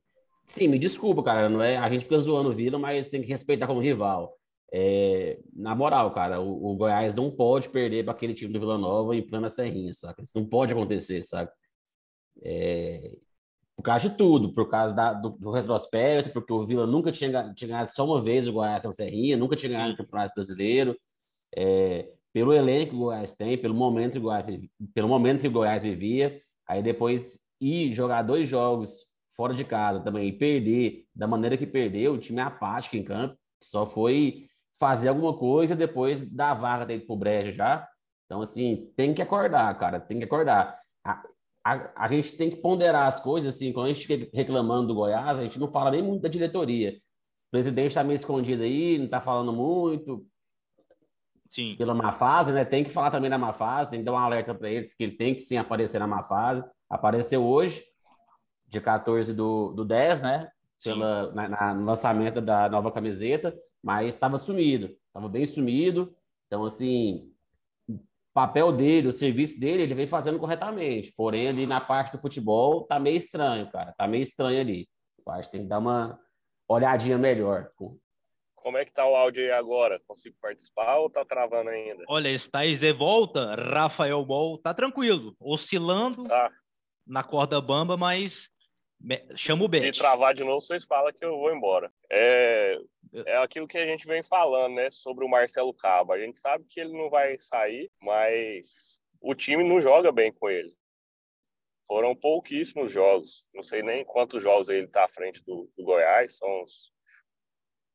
Sim, 0.47 0.69
me 0.69 0.79
desculpa, 0.79 1.23
cara. 1.23 1.49
Não 1.49 1.63
é... 1.63 1.77
A 1.79 1.89
gente 1.89 2.03
fica 2.03 2.19
zoando 2.19 2.51
o 2.51 2.53
Vila, 2.53 2.79
mas 2.79 3.09
tem 3.09 3.23
que 3.23 3.29
respeitar 3.29 3.67
como 3.67 3.81
rival. 3.81 4.37
É, 4.75 5.39
Na 5.55 5.75
moral, 5.75 6.11
cara, 6.13 6.41
o, 6.41 6.73
o 6.73 6.77
Goiás 6.77 7.15
não 7.15 7.31
pode 7.31 7.69
perder 7.69 8.05
para 8.05 8.13
aquele 8.13 8.35
time 8.35 8.53
do 8.53 8.59
Vila 8.59 8.77
Nova 8.77 9.15
em 9.15 9.23
plena 9.23 9.49
serrinha, 9.49 9.95
saca? 9.95 10.23
Isso 10.23 10.39
não 10.39 10.47
pode 10.47 10.73
acontecer, 10.73 11.23
saca? 11.23 11.53
É, 12.43 13.17
Por 13.77 13.83
causa 13.83 14.09
de 14.11 14.17
tudo, 14.17 14.53
por 14.55 14.69
causa 14.71 14.95
da- 14.95 15.13
do, 15.15 15.31
do 15.31 15.51
retrospecto, 15.51 16.33
porque 16.33 16.53
o 16.53 16.65
Vila 16.67 16.87
nunca 16.87 17.11
tinha, 17.11 17.53
tinha 17.55 17.69
ganhado 17.69 17.91
só 17.93 18.05
uma 18.05 18.21
vez 18.21 18.47
o 18.47 18.53
Goiás 18.53 18.85
na 18.85 18.93
serrinha, 18.93 19.37
nunca 19.37 19.57
tinha 19.57 19.73
ganhado 19.73 19.95
o 19.95 19.97
Campeonato 19.97 20.35
Brasileiro. 20.35 20.97
É, 21.57 22.11
pelo 22.33 22.53
elenco 22.53 22.91
que 22.91 22.97
o 22.97 23.01
Goiás 23.01 23.35
tem, 23.35 23.59
pelo 23.59 23.75
momento 23.75 24.13
que 24.13 24.19
o 24.19 24.23
Goiás, 24.23 24.47
pelo 24.95 25.09
momento 25.09 25.41
que 25.43 25.49
o 25.49 25.53
Goiás 25.53 25.83
vivia, 25.83 26.41
aí 26.67 26.83
depois 26.83 27.41
ir 27.61 27.93
jogar 27.95 28.23
dois 28.23 28.49
jogos 28.49 29.05
fora 29.37 29.55
de 29.55 29.65
casa 29.65 30.01
também 30.01 30.29
e 30.29 30.33
perder 30.33 31.07
da 31.15 31.27
maneira 31.27 31.57
que 31.57 31.67
perdeu, 31.67 32.15
o 32.15 32.19
time 32.19 32.41
é 32.41 32.45
apático 32.45 32.97
em 32.97 33.05
campo, 33.05 33.37
só 33.63 33.87
foi 33.87 34.49
fazer 34.79 35.09
alguma 35.09 35.37
coisa 35.37 35.77
depois 35.77 36.21
dar 36.31 36.51
a 36.53 36.55
vaga 36.55 36.87
dele 36.87 37.05
pro 37.05 37.17
Brejo 37.17 37.53
já. 37.53 37.89
Então, 38.27 38.43
assim, 38.43 38.91
tem 38.97 39.13
que 39.15 39.23
acordar, 39.23 39.79
cara, 39.79 40.01
tem 40.01 40.19
que 40.19 40.25
acordar. 40.25 40.81
A, 41.65 42.05
a, 42.05 42.09
gente 42.09 42.37
tem 42.37 42.51
que 42.51 42.57
ponderar 42.57 43.07
as 43.07 43.21
coisas, 43.21 43.55
assim, 43.55 43.73
quando 43.73 43.87
a 43.87 43.93
gente 43.93 44.07
fica 44.07 44.29
reclamando 44.37 44.89
do 44.89 44.95
Goiás, 44.95 45.39
a 45.39 45.43
gente 45.43 45.61
não 45.61 45.69
fala 45.69 45.93
nem 45.93 46.03
muito 46.03 46.23
da 46.23 46.29
diretoria. 46.29 46.91
O 46.91 47.51
presidente 47.53 47.89
está 47.89 48.03
meio 48.03 48.17
escondido 48.17 48.63
aí, 48.63 48.99
não 48.99 49.05
está 49.05 49.21
falando 49.21 49.53
muito, 49.53 50.27
Sim. 51.53 51.77
pela 51.77 51.95
má 51.95 52.11
fase, 52.13 52.53
né? 52.53 52.65
Tem 52.65 52.83
que 52.83 52.91
falar 52.91 53.11
também 53.11 53.31
da 53.31 53.39
má 53.39 53.53
fase, 53.53 53.91
tem 53.91 54.01
que 54.01 54.05
dar 54.05 54.13
um 54.13 54.19
alerta 54.19 54.55
para 54.55 54.71
ele, 54.71 54.87
que 54.89 55.05
ele 55.05 55.17
tem 55.17 55.35
que 55.35 55.41
sim 55.41 55.59
aparecer 55.59 55.99
na 55.99 56.07
má 56.07 56.23
fase. 56.25 56.69
Apareceu 56.89 57.45
hoje, 57.45 57.85
dia 58.67 58.81
14 58.81 59.35
do, 59.35 59.73
do 59.73 59.85
10, 59.85 60.23
né? 60.23 60.51
Pela, 60.83 61.33
na, 61.33 61.49
na- 61.49 61.75
no 61.75 61.85
lançamento 61.85 62.41
da 62.41 62.69
nova 62.69 62.91
camiseta, 62.91 63.55
mas 63.83 64.15
estava 64.15 64.39
sumido, 64.39 64.97
estava 65.07 65.29
bem 65.29 65.47
sumido. 65.47 66.13
Então, 66.47 66.65
assim, 66.65 67.32
papel 68.35 68.73
dele, 68.73 69.09
o 69.09 69.13
serviço 69.13 69.59
dele, 69.61 69.83
ele 69.83 69.95
vem 69.95 70.07
fazendo 70.07 70.39
corretamente. 70.39 71.13
Porém, 71.17 71.49
ali 71.49 71.67
na 71.67 71.81
parte 71.81 72.13
do 72.13 72.19
futebol, 72.19 72.85
tá 72.85 72.99
meio 72.99 73.17
estranho, 73.17 73.71
cara. 73.71 73.93
Tá 73.97 74.07
meio 74.07 74.23
estranho 74.23 74.61
ali. 74.61 74.89
Eu 75.27 75.33
acho 75.33 75.49
que 75.49 75.53
tem 75.57 75.63
que 75.63 75.69
dar 75.69 75.79
uma 75.79 76.19
olhadinha 76.69 77.19
melhor. 77.19 77.71
Como 78.57 78.79
é 78.79 78.85
que 78.85 78.93
tá 78.93 79.07
o 79.07 79.15
áudio 79.17 79.43
aí 79.43 79.51
agora? 79.51 80.01
Consigo 80.07 80.37
participar 80.41 80.97
ou 80.99 81.11
tá 81.11 81.25
travando 81.25 81.69
ainda? 81.71 82.05
Olha, 82.09 82.29
estáis 82.29 82.79
de 82.79 82.93
volta, 82.93 83.57
Rafael 83.57 84.25
Bol. 84.25 84.57
Tá 84.59 84.73
tranquilo, 84.73 85.35
oscilando 85.41 86.23
Tá. 86.23 86.51
na 87.07 87.23
corda 87.25 87.61
bamba, 87.61 87.97
mas 87.97 88.49
me- 89.01 89.25
chama 89.37 89.65
o 89.65 89.69
Bet. 89.69 89.99
travar 89.99 90.33
de 90.33 90.45
novo, 90.45 90.61
vocês 90.61 90.85
falam 90.85 91.13
que 91.13 91.25
eu 91.25 91.37
vou 91.39 91.53
embora. 91.53 91.91
É, 92.11 92.79
é 93.13 93.37
aquilo 93.37 93.69
que 93.69 93.79
a 93.79 93.87
gente 93.87 94.07
vem 94.07 94.23
falando, 94.23 94.75
né? 94.75 94.91
Sobre 94.91 95.25
o 95.25 95.29
Marcelo 95.29 95.75
Cabo. 95.75 96.13
A 96.13 96.19
gente 96.19 96.39
sabe 96.39 96.65
que 96.69 96.81
ele 96.81 96.93
não 96.93 97.11
vai 97.11 97.39
sair, 97.39 97.91
mas 98.01 98.99
o 99.21 99.35
time 99.35 99.63
não 99.63 99.81
joga 99.81 100.11
bem 100.11 100.33
com 100.33 100.49
ele. 100.49 100.75
Foram 101.87 102.15
pouquíssimos 102.17 102.91
jogos. 102.91 103.49
Não 103.55 103.63
sei 103.63 103.83
nem 103.83 104.05
quantos 104.05 104.43
jogos 104.43 104.69
ele 104.69 104.87
tá 104.87 105.05
à 105.05 105.09
frente 105.09 105.43
do, 105.45 105.71
do 105.77 105.85
Goiás. 105.85 106.37
São 106.39 106.63
uns 106.63 106.93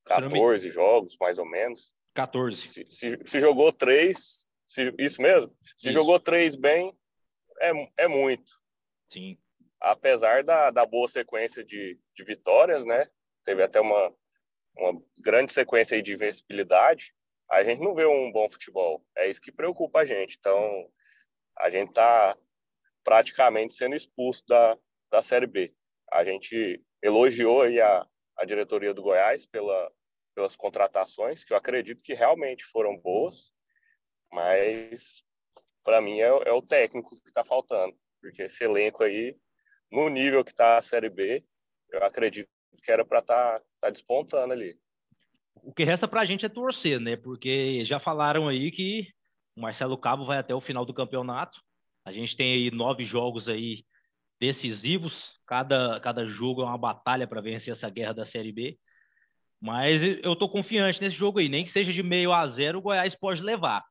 14 0.05 0.69
jogos, 0.69 1.17
mais 1.19 1.37
ou 1.37 1.45
menos. 1.45 1.93
14. 2.13 2.67
Se, 2.67 2.83
se- 2.83 3.19
se 3.25 3.39
jogou 3.39 3.71
três, 3.71 4.45
se- 4.67 4.93
isso 4.97 5.21
mesmo? 5.21 5.55
Se 5.77 5.89
Isso. 5.89 5.93
jogou 5.93 6.19
três 6.19 6.55
bem, 6.55 6.91
é, 7.59 7.71
é 7.97 8.07
muito. 8.07 8.51
Sim. 9.11 9.37
Apesar 9.79 10.43
da, 10.43 10.71
da 10.71 10.85
boa 10.85 11.07
sequência 11.07 11.63
de, 11.63 11.99
de 12.15 12.23
vitórias, 12.23 12.83
né? 12.85 13.07
Teve 13.43 13.61
até 13.63 13.79
uma, 13.79 14.13
uma 14.77 15.01
grande 15.21 15.53
sequência 15.53 16.01
de 16.01 16.13
invencibilidade. 16.13 17.13
A 17.49 17.63
gente 17.63 17.81
não 17.81 17.95
vê 17.95 18.05
um 18.05 18.31
bom 18.31 18.49
futebol. 18.49 19.03
É 19.15 19.29
isso 19.29 19.41
que 19.41 19.51
preocupa 19.51 19.99
a 19.99 20.05
gente. 20.05 20.37
Então, 20.37 20.89
a 21.57 21.69
gente 21.69 21.89
está 21.89 22.37
praticamente 23.03 23.73
sendo 23.73 23.95
expulso 23.95 24.45
da, 24.47 24.77
da 25.09 25.21
Série 25.21 25.47
B. 25.47 25.73
A 26.11 26.23
gente 26.23 26.83
elogiou 27.01 27.63
a, 27.63 28.07
a 28.37 28.45
diretoria 28.45 28.93
do 28.93 29.01
Goiás 29.01 29.45
pela, 29.45 29.91
pelas 30.35 30.55
contratações, 30.55 31.43
que 31.43 31.53
eu 31.53 31.57
acredito 31.57 32.03
que 32.03 32.13
realmente 32.13 32.63
foram 32.65 32.97
boas, 32.97 33.51
mas 34.31 35.23
para 35.83 36.01
mim 36.01 36.19
é, 36.19 36.27
é 36.27 36.51
o 36.51 36.61
técnico 36.61 37.09
que 37.21 37.27
está 37.27 37.43
faltando, 37.43 37.97
porque 38.21 38.43
esse 38.43 38.63
elenco 38.63 39.03
aí, 39.03 39.35
no 39.91 40.09
nível 40.09 40.43
que 40.43 40.51
está 40.51 40.77
a 40.77 40.81
Série 40.81 41.09
B, 41.09 41.43
eu 41.91 42.03
acredito 42.03 42.49
que 42.83 42.91
era 42.91 43.05
para 43.05 43.19
estar 43.19 43.59
tá, 43.59 43.65
tá 43.81 43.89
despontando 43.89 44.53
ali. 44.53 44.77
O 45.63 45.73
que 45.73 45.83
resta 45.83 46.07
pra 46.07 46.25
gente 46.25 46.45
é 46.45 46.49
torcer, 46.49 46.99
né? 46.99 47.15
Porque 47.15 47.83
já 47.83 47.99
falaram 47.99 48.47
aí 48.47 48.71
que 48.71 49.07
o 49.55 49.61
Marcelo 49.61 49.97
Cabo 49.97 50.25
vai 50.25 50.37
até 50.37 50.53
o 50.53 50.61
final 50.61 50.85
do 50.85 50.93
campeonato. 50.93 51.59
A 52.05 52.11
gente 52.11 52.37
tem 52.37 52.53
aí 52.53 52.71
nove 52.71 53.03
jogos 53.03 53.49
aí 53.49 53.83
decisivos. 54.39 55.37
Cada, 55.47 55.99
cada 55.99 56.25
jogo 56.25 56.61
é 56.61 56.65
uma 56.65 56.77
batalha 56.77 57.27
para 57.27 57.41
vencer 57.41 57.73
essa 57.73 57.89
guerra 57.89 58.13
da 58.13 58.25
Série 58.25 58.51
B. 58.51 58.77
Mas 59.59 60.01
eu 60.03 60.35
tô 60.35 60.47
confiante 60.47 61.01
nesse 61.01 61.17
jogo 61.17 61.39
aí. 61.39 61.49
Nem 61.49 61.65
que 61.65 61.71
seja 61.71 61.91
de 61.91 62.03
meio 62.03 62.31
a 62.31 62.47
zero, 62.47 62.77
o 62.77 62.81
Goiás 62.81 63.15
pode 63.15 63.41
levar. 63.41 63.83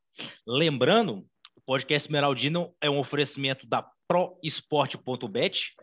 Lembrando, 0.47 1.27
o 1.57 1.61
podcast 1.61 2.07
Esmeraldino 2.07 2.75
é 2.81 2.89
um 2.89 2.99
oferecimento 2.99 3.67
da 3.67 3.87
ProEsport.bet. 4.09 5.75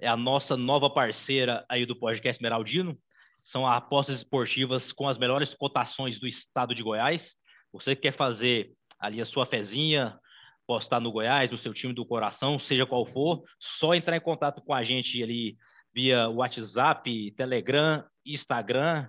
É 0.00 0.08
a 0.08 0.16
nossa 0.16 0.56
nova 0.56 0.88
parceira 0.88 1.64
aí 1.68 1.84
do 1.84 1.94
podcast 1.94 2.38
Esmeraldino 2.38 2.98
são 3.44 3.66
apostas 3.66 4.16
esportivas 4.16 4.92
com 4.92 5.06
as 5.06 5.18
melhores 5.18 5.52
cotações 5.52 6.18
do 6.18 6.26
estado 6.26 6.74
de 6.74 6.82
Goiás. 6.82 7.32
Você 7.70 7.94
que 7.94 8.02
quer 8.02 8.16
fazer 8.16 8.72
ali 8.98 9.20
a 9.20 9.26
sua 9.26 9.44
fezinha, 9.44 10.18
postar 10.66 11.00
no 11.00 11.12
Goiás, 11.12 11.50
no 11.50 11.58
seu 11.58 11.74
time 11.74 11.92
do 11.92 12.06
coração, 12.06 12.58
seja 12.58 12.86
qual 12.86 13.04
for, 13.04 13.42
só 13.58 13.94
entrar 13.94 14.16
em 14.16 14.20
contato 14.20 14.62
com 14.62 14.72
a 14.72 14.82
gente 14.84 15.22
ali 15.22 15.56
via 15.92 16.28
WhatsApp, 16.28 17.32
Telegram, 17.32 18.02
Instagram 18.24 19.06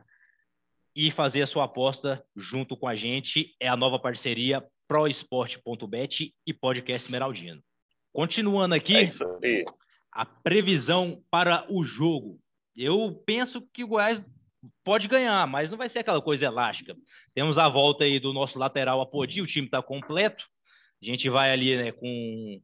e 0.93 1.10
fazer 1.10 1.43
a 1.43 1.48
sua 1.48 1.65
aposta 1.65 2.21
junto 2.36 2.75
com 2.75 2.88
a 2.88 2.95
gente. 2.95 3.55
É 3.62 3.67
a 3.67 3.77
nova 3.77 3.98
parceria 3.98 4.62
proesporte.bet 4.89 6.33
e 6.45 6.53
podcast 6.53 7.07
Esmeraldino. 7.07 7.63
Continuando 8.12 8.75
aqui, 8.75 8.98
É 8.98 9.03
isso 9.03 9.24
aí. 9.41 9.63
A 10.12 10.25
previsão 10.25 11.24
para 11.30 11.65
o 11.70 11.84
jogo. 11.84 12.39
Eu 12.75 13.22
penso 13.25 13.62
que 13.74 13.84
o 13.84 13.88
Goiás 13.88 14.22
pode 14.84 15.08
ganhar, 15.08 15.46
mas 15.48 15.70
não 15.70 15.77
vai 15.77 15.89
ser 15.89 16.00
aquela 16.00 16.22
coisa 16.22 16.46
elástica. 16.46 16.96
Temos 17.34 17.58
a 17.58 17.68
volta 17.70 18.03
aí 18.03 18.20
do 18.20 18.34
nosso 18.34 18.60
lateral 18.60 19.01
Apodi, 19.01 19.41
o 19.41 19.48
time 19.48 19.68
está 19.68 19.82
completo. 19.82 20.46
A 21.01 21.06
gente 21.06 21.30
vai 21.30 21.51
ali 21.51 21.77
né, 21.77 21.91
com 21.91 22.62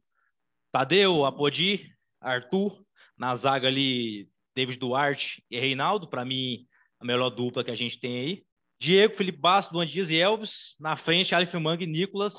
Tadeu, 0.71 1.25
Apodi, 1.25 1.89
Arthur, 2.21 2.83
na 3.17 3.35
zaga 3.35 3.67
ali 3.67 4.29
David 4.55 4.77
Duarte 4.77 5.43
e 5.49 5.59
Reinaldo, 5.59 6.07
para 6.07 6.25
mim 6.25 6.65
a 6.99 7.05
melhor 7.05 7.29
dupla 7.29 7.63
que 7.63 7.71
a 7.71 7.75
gente 7.75 7.99
tem 7.99 8.19
aí. 8.19 8.43
Diego, 8.79 9.15
Felipe 9.15 9.39
Bastos, 9.39 9.73
Luan 9.73 9.87
Dias 9.87 10.09
e 10.09 10.17
Elvis, 10.17 10.75
na 10.79 10.95
frente 10.95 11.33
Alif 11.33 11.55
Mang 11.57 11.83
e 11.83 11.87
Nicolas, 11.87 12.33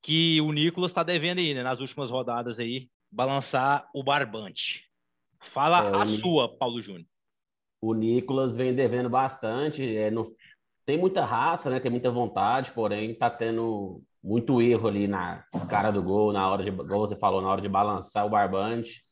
que 0.00 0.40
o 0.40 0.52
Nicolas 0.52 0.90
está 0.90 1.02
devendo 1.02 1.38
aí, 1.38 1.54
né, 1.54 1.62
nas 1.62 1.80
últimas 1.80 2.10
rodadas 2.10 2.58
aí, 2.58 2.88
balançar 3.12 3.88
o 3.94 4.02
barbante. 4.02 4.82
Fala 5.52 5.86
É, 5.86 5.94
a 5.96 6.04
o 6.04 6.08
sua, 6.18 6.48
Paulo 6.56 6.80
Júnior. 6.80 7.06
O 7.80 7.94
Nicolas 7.94 8.56
vem 8.56 8.74
devendo 8.74 9.10
bastante, 9.10 9.96
é, 9.96 10.10
tem 10.86 10.96
muita 10.96 11.24
raça, 11.24 11.68
né? 11.68 11.80
Tem 11.80 11.90
muita 11.90 12.10
vontade, 12.10 12.72
porém 12.72 13.14
tá 13.14 13.28
tendo 13.28 14.02
muito 14.22 14.62
erro 14.62 14.88
ali 14.88 15.06
na 15.08 15.44
cara 15.68 15.90
do 15.90 16.02
gol, 16.02 16.32
na 16.32 16.48
hora 16.48 16.62
de, 16.62 16.70
igual 16.70 17.00
você 17.00 17.16
falou, 17.16 17.42
na 17.42 17.48
hora 17.50 17.60
de 17.60 17.68
balançar 17.68 18.24
o 18.24 18.30
barbante 18.30 19.04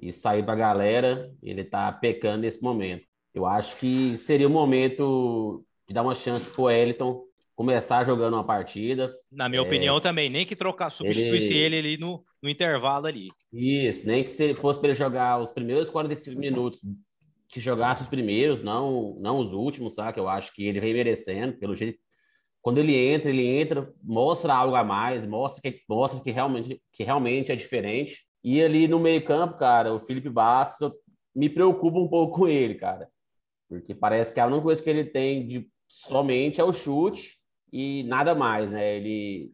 e 0.00 0.12
sair 0.12 0.42
para 0.44 0.52
a 0.52 0.56
galera, 0.56 1.30
ele 1.42 1.64
tá 1.64 1.90
pecando 1.90 2.42
nesse 2.42 2.62
momento. 2.62 3.04
Eu 3.34 3.46
acho 3.46 3.76
que 3.78 4.16
seria 4.16 4.46
o 4.46 4.50
momento 4.50 5.64
de 5.86 5.94
dar 5.94 6.02
uma 6.02 6.14
chance 6.14 6.50
pro 6.50 6.64
Wellington 6.64 7.24
começar 7.56 8.04
jogando 8.04 8.34
uma 8.34 8.44
partida, 8.44 9.12
Na 9.32 9.48
minha 9.48 9.60
É. 9.60 9.64
opinião 9.64 10.00
também, 10.00 10.30
nem 10.30 10.46
que 10.46 10.54
trocar, 10.54 10.90
substituísse 10.90 11.52
Ele- 11.52 11.76
ele, 11.76 11.78
ali 11.78 11.96
no, 11.96 12.24
no 12.42 12.48
intervalo 12.48 13.06
ali. 13.06 13.28
Isso, 13.52 14.06
nem 14.06 14.22
que 14.22 14.30
se 14.30 14.54
fosse 14.54 14.78
para 14.78 14.90
ele 14.90 14.98
jogar 14.98 15.40
os 15.40 15.50
primeiros 15.50 15.90
45 15.90 16.38
minutos, 16.38 16.80
que 17.48 17.60
jogasse 17.60 18.02
os 18.02 18.08
primeiros, 18.08 18.62
não, 18.62 19.16
não 19.20 19.38
os 19.38 19.52
últimos, 19.52 19.94
sabe? 19.94 20.20
Eu 20.20 20.28
acho 20.28 20.54
que 20.54 20.66
ele 20.66 20.80
vem 20.80 20.92
merecendo, 20.92 21.56
pelo 21.58 21.74
jeito. 21.74 21.98
Quando 22.60 22.78
ele 22.78 22.94
entra, 22.94 23.30
ele 23.30 23.46
entra, 23.46 23.92
mostra 24.02 24.54
algo 24.54 24.76
a 24.76 24.84
mais, 24.84 25.26
mostra 25.26 25.62
que, 25.62 25.80
mostra 25.88 26.22
que, 26.22 26.30
realmente, 26.30 26.82
que 26.92 27.04
realmente 27.04 27.50
é 27.50 27.56
diferente. 27.56 28.26
E 28.44 28.62
ali 28.62 28.86
no 28.86 28.98
meio-campo, 28.98 29.56
cara, 29.56 29.94
o 29.94 30.00
Felipe 30.00 30.28
Bastos, 30.28 30.92
me 31.34 31.48
preocupa 31.48 31.98
um 31.98 32.08
pouco 32.08 32.40
com 32.40 32.48
ele, 32.48 32.74
cara. 32.74 33.08
Porque 33.68 33.94
parece 33.94 34.32
que 34.32 34.40
a 34.40 34.46
única 34.46 34.62
coisa 34.62 34.82
que 34.82 34.90
ele 34.90 35.04
tem 35.04 35.46
de 35.46 35.68
somente 35.86 36.60
é 36.60 36.64
o 36.64 36.72
chute 36.72 37.38
e 37.72 38.02
nada 38.04 38.34
mais, 38.34 38.72
né? 38.72 38.96
Ele 38.96 39.52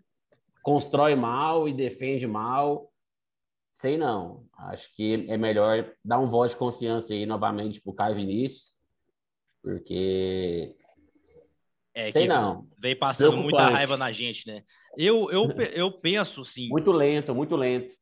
constrói 0.64 1.14
mal 1.14 1.68
e 1.68 1.72
defende 1.72 2.26
mal. 2.26 2.90
Sei 3.70 3.96
não. 3.96 4.46
Acho 4.56 4.92
que 4.96 5.26
é 5.28 5.36
melhor 5.36 5.92
dar 6.04 6.18
um 6.18 6.26
voto 6.26 6.50
de 6.50 6.56
confiança 6.56 7.12
aí 7.12 7.26
novamente 7.26 7.80
pro 7.80 7.92
Caio 7.92 8.14
Vinícius, 8.16 8.76
porque 9.62 10.74
É, 11.94 12.10
sei 12.10 12.22
que 12.22 12.28
não. 12.28 12.66
Vem 12.78 12.98
passando 12.98 13.36
muita 13.36 13.68
raiva 13.68 13.96
na 13.96 14.10
gente, 14.10 14.46
né? 14.46 14.62
Eu, 14.96 15.30
eu, 15.30 15.50
eu 15.74 15.92
penso, 16.00 16.44
sim, 16.44 16.68
Muito 16.68 16.92
lento, 16.92 17.34
muito 17.34 17.56
lento. 17.56 17.94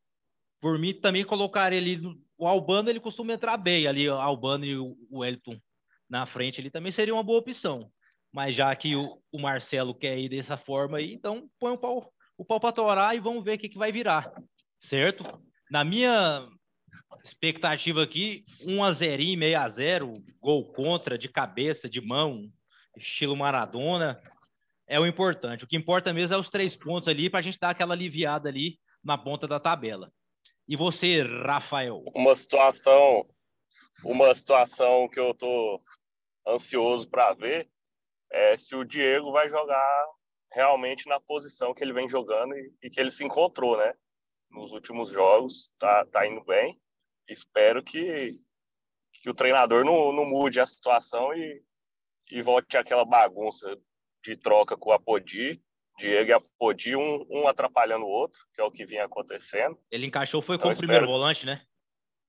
por 0.61 0.79
mim 0.79 0.93
também 0.93 1.25
colocar 1.25 1.73
ele. 1.73 1.99
O 2.37 2.47
Albano, 2.47 2.89
ele 2.89 2.99
costuma 2.99 3.33
entrar 3.33 3.57
bem 3.57 3.87
ali, 3.87 4.07
o 4.09 4.13
Albano 4.13 4.65
e 4.65 4.77
o 4.77 4.95
o 5.09 5.19
Wellington 5.19 5.57
na 6.09 6.25
frente, 6.27 6.61
ele 6.61 6.69
também 6.69 6.91
seria 6.91 7.13
uma 7.13 7.23
boa 7.23 7.39
opção. 7.39 7.89
Mas 8.31 8.55
já 8.55 8.75
que 8.75 8.95
o, 8.95 9.19
o 9.31 9.39
Marcelo 9.39 9.93
quer 9.95 10.17
ir 10.17 10.29
dessa 10.29 10.57
forma 10.57 10.97
aí, 10.97 11.13
então 11.13 11.47
põe 11.59 11.71
o 11.71 11.77
pau, 11.77 12.01
o 12.37 12.45
pau 12.45 12.59
pra 12.59 12.71
torar 12.71 13.15
e 13.15 13.19
vamos 13.19 13.43
ver 13.43 13.55
o 13.55 13.59
que, 13.59 13.69
que 13.69 13.77
vai 13.77 13.91
virar. 13.91 14.31
Certo? 14.81 15.23
Na 15.69 15.83
minha 15.83 16.47
expectativa 17.25 18.03
aqui, 18.03 18.43
1 18.67 18.83
a 18.83 18.93
0 18.93 19.23
meio 19.37 19.59
a 19.59 19.69
0 19.69 20.13
gol 20.41 20.71
contra, 20.71 21.17
de 21.17 21.29
cabeça, 21.29 21.89
de 21.89 22.01
mão, 22.01 22.49
estilo 22.97 23.35
Maradona, 23.35 24.19
é 24.87 24.99
o 24.99 25.07
importante. 25.07 25.63
O 25.63 25.67
que 25.67 25.77
importa 25.77 26.13
mesmo 26.13 26.35
é 26.35 26.37
os 26.37 26.49
três 26.49 26.75
pontos 26.75 27.07
ali 27.07 27.29
para 27.29 27.39
a 27.39 27.43
gente 27.43 27.59
dar 27.59 27.69
aquela 27.69 27.93
aliviada 27.93 28.49
ali 28.49 28.77
na 29.03 29.17
ponta 29.17 29.47
da 29.47 29.59
tabela. 29.59 30.11
E 30.67 30.75
você, 30.75 31.21
Rafael? 31.21 32.03
Uma 32.13 32.35
situação, 32.35 33.27
uma 34.03 34.33
situação 34.33 35.09
que 35.09 35.19
eu 35.19 35.33
tô 35.33 35.81
ansioso 36.47 37.09
para 37.09 37.33
ver 37.33 37.69
é 38.31 38.57
se 38.57 38.75
o 38.75 38.83
Diego 38.83 39.31
vai 39.31 39.49
jogar 39.49 40.05
realmente 40.53 41.07
na 41.07 41.19
posição 41.19 41.73
que 41.73 41.83
ele 41.83 41.93
vem 41.93 42.07
jogando 42.07 42.55
e, 42.55 42.73
e 42.83 42.89
que 42.89 42.99
ele 42.99 43.11
se 43.11 43.23
encontrou, 43.25 43.77
né? 43.77 43.93
Nos 44.51 44.71
últimos 44.71 45.09
jogos, 45.09 45.71
tá, 45.79 46.05
tá 46.05 46.27
indo 46.27 46.43
bem. 46.45 46.79
Espero 47.27 47.83
que, 47.83 48.33
que 49.21 49.29
o 49.29 49.33
treinador 49.33 49.83
não, 49.83 50.11
não 50.11 50.25
mude 50.25 50.59
a 50.59 50.65
situação 50.65 51.33
e, 51.33 51.63
e 52.31 52.41
volte 52.41 52.77
àquela 52.77 53.03
bagunça 53.03 53.75
de 54.23 54.37
troca 54.37 54.77
com 54.77 54.89
o 54.89 54.93
Apodi, 54.93 55.61
Diego 55.97 56.29
e 56.29 56.33
Apodi, 56.33 56.95
um, 56.95 57.25
um 57.29 57.47
atrapalhando 57.47 58.05
o 58.05 58.09
outro, 58.09 58.39
que 58.53 58.61
é 58.61 58.63
o 58.63 58.71
que 58.71 58.85
vinha 58.85 59.05
acontecendo. 59.05 59.79
Ele 59.91 60.05
encaixou, 60.07 60.41
foi 60.41 60.55
Então, 60.55 60.69
como 60.69 60.77
primeiro 60.77 61.05
espero- 61.05 61.19
volante, 61.19 61.45
né? 61.45 61.65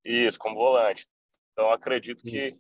Isso, 0.04 0.38
como 0.38 0.56
volante. 0.56 1.06
Então, 1.52 1.70
acredito 1.70 2.22
que 2.24 2.54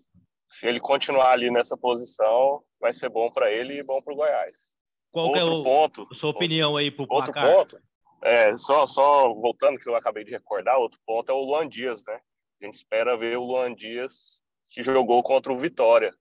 se 0.46 0.66
ele 0.66 0.78
continuar 0.80 1.32
ali 1.32 1.50
nessa 1.50 1.76
posição, 1.76 2.62
vai 2.80 2.92
ser 2.94 3.08
bom 3.08 3.30
para 3.30 3.50
ele 3.50 3.78
e 3.78 3.82
bom 3.82 4.00
para 4.02 4.12
o 4.12 4.16
Goiás. 4.16 4.74
Qual 5.14 5.36
é 5.36 5.44
Outro 5.44 5.60
o, 5.60 5.62
ponto, 5.62 6.14
sua 6.16 6.30
opinião 6.30 6.76
aí 6.76 6.90
pro 6.90 7.06
outro 7.08 7.32
placar? 7.32 7.54
ponto, 7.54 7.80
é, 8.20 8.56
só, 8.56 8.84
só 8.84 9.32
voltando 9.32 9.78
que 9.78 9.88
eu 9.88 9.94
acabei 9.94 10.24
de 10.24 10.32
recordar, 10.32 10.76
outro 10.76 10.98
ponto 11.06 11.30
é 11.30 11.32
o 11.32 11.40
Luan 11.40 11.68
Dias, 11.68 12.02
né? 12.04 12.20
A 12.60 12.64
gente 12.64 12.74
espera 12.74 13.16
ver 13.16 13.38
o 13.38 13.44
Luan 13.44 13.72
Dias 13.72 14.42
que 14.68 14.82
jogou 14.82 15.22
contra 15.22 15.52
o 15.52 15.56
Vitória, 15.56 16.12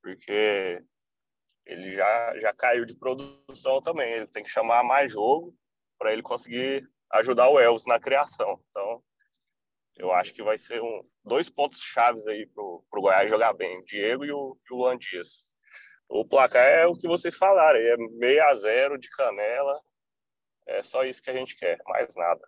porque 0.00 0.80
ele 1.66 1.96
já, 1.96 2.38
já 2.38 2.54
caiu 2.54 2.84
de 2.84 2.94
produção 2.94 3.82
também. 3.82 4.12
Ele 4.12 4.28
tem 4.28 4.44
que 4.44 4.48
chamar 4.48 4.84
mais 4.84 5.10
jogo 5.10 5.52
para 5.98 6.12
ele 6.12 6.22
conseguir 6.22 6.88
ajudar 7.14 7.48
o 7.48 7.58
Elvis 7.58 7.84
na 7.84 7.98
criação. 7.98 8.60
Então, 8.70 9.02
eu 9.96 10.12
acho 10.12 10.32
que 10.32 10.42
vai 10.44 10.56
ser 10.56 10.80
um, 10.80 11.02
dois 11.24 11.50
pontos 11.50 11.80
chaves 11.82 12.28
aí 12.28 12.46
pro, 12.46 12.84
pro 12.88 13.00
Goiás 13.00 13.28
jogar 13.28 13.54
bem, 13.54 13.76
o 13.76 13.84
Diego 13.84 14.24
e 14.24 14.30
o, 14.30 14.56
e 14.70 14.72
o 14.72 14.76
Luan 14.76 14.96
Dias. 14.96 15.49
O 16.10 16.24
placar 16.24 16.66
é 16.66 16.86
o 16.86 16.94
que 16.94 17.06
vocês 17.06 17.36
falaram, 17.36 17.78
é 17.78 17.96
meio 18.18 18.44
a 18.44 18.54
zero 18.56 18.98
de 18.98 19.08
canela. 19.10 19.80
É 20.66 20.82
só 20.82 21.04
isso 21.04 21.22
que 21.22 21.30
a 21.30 21.34
gente 21.34 21.56
quer, 21.56 21.78
mais 21.86 22.16
nada. 22.16 22.40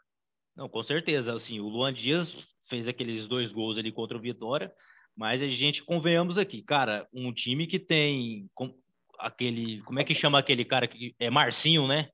Não, 0.56 0.68
com 0.68 0.82
certeza. 0.82 1.32
Assim, 1.32 1.60
o 1.60 1.68
Luan 1.68 1.94
Dias 1.94 2.28
fez 2.68 2.88
aqueles 2.88 3.28
dois 3.28 3.52
gols 3.52 3.78
ali 3.78 3.92
contra 3.92 4.16
o 4.16 4.20
Vitória, 4.20 4.72
mas 5.16 5.40
a 5.40 5.46
gente 5.46 5.84
convenhamos 5.84 6.38
aqui, 6.38 6.60
cara, 6.62 7.06
um 7.12 7.32
time 7.32 7.68
que 7.68 7.78
tem 7.78 8.50
aquele, 9.18 9.80
como 9.82 10.00
é 10.00 10.04
que 10.04 10.14
chama 10.14 10.40
aquele 10.40 10.64
cara 10.64 10.88
que 10.88 11.14
é 11.20 11.30
Marcinho, 11.30 11.86
né? 11.86 12.08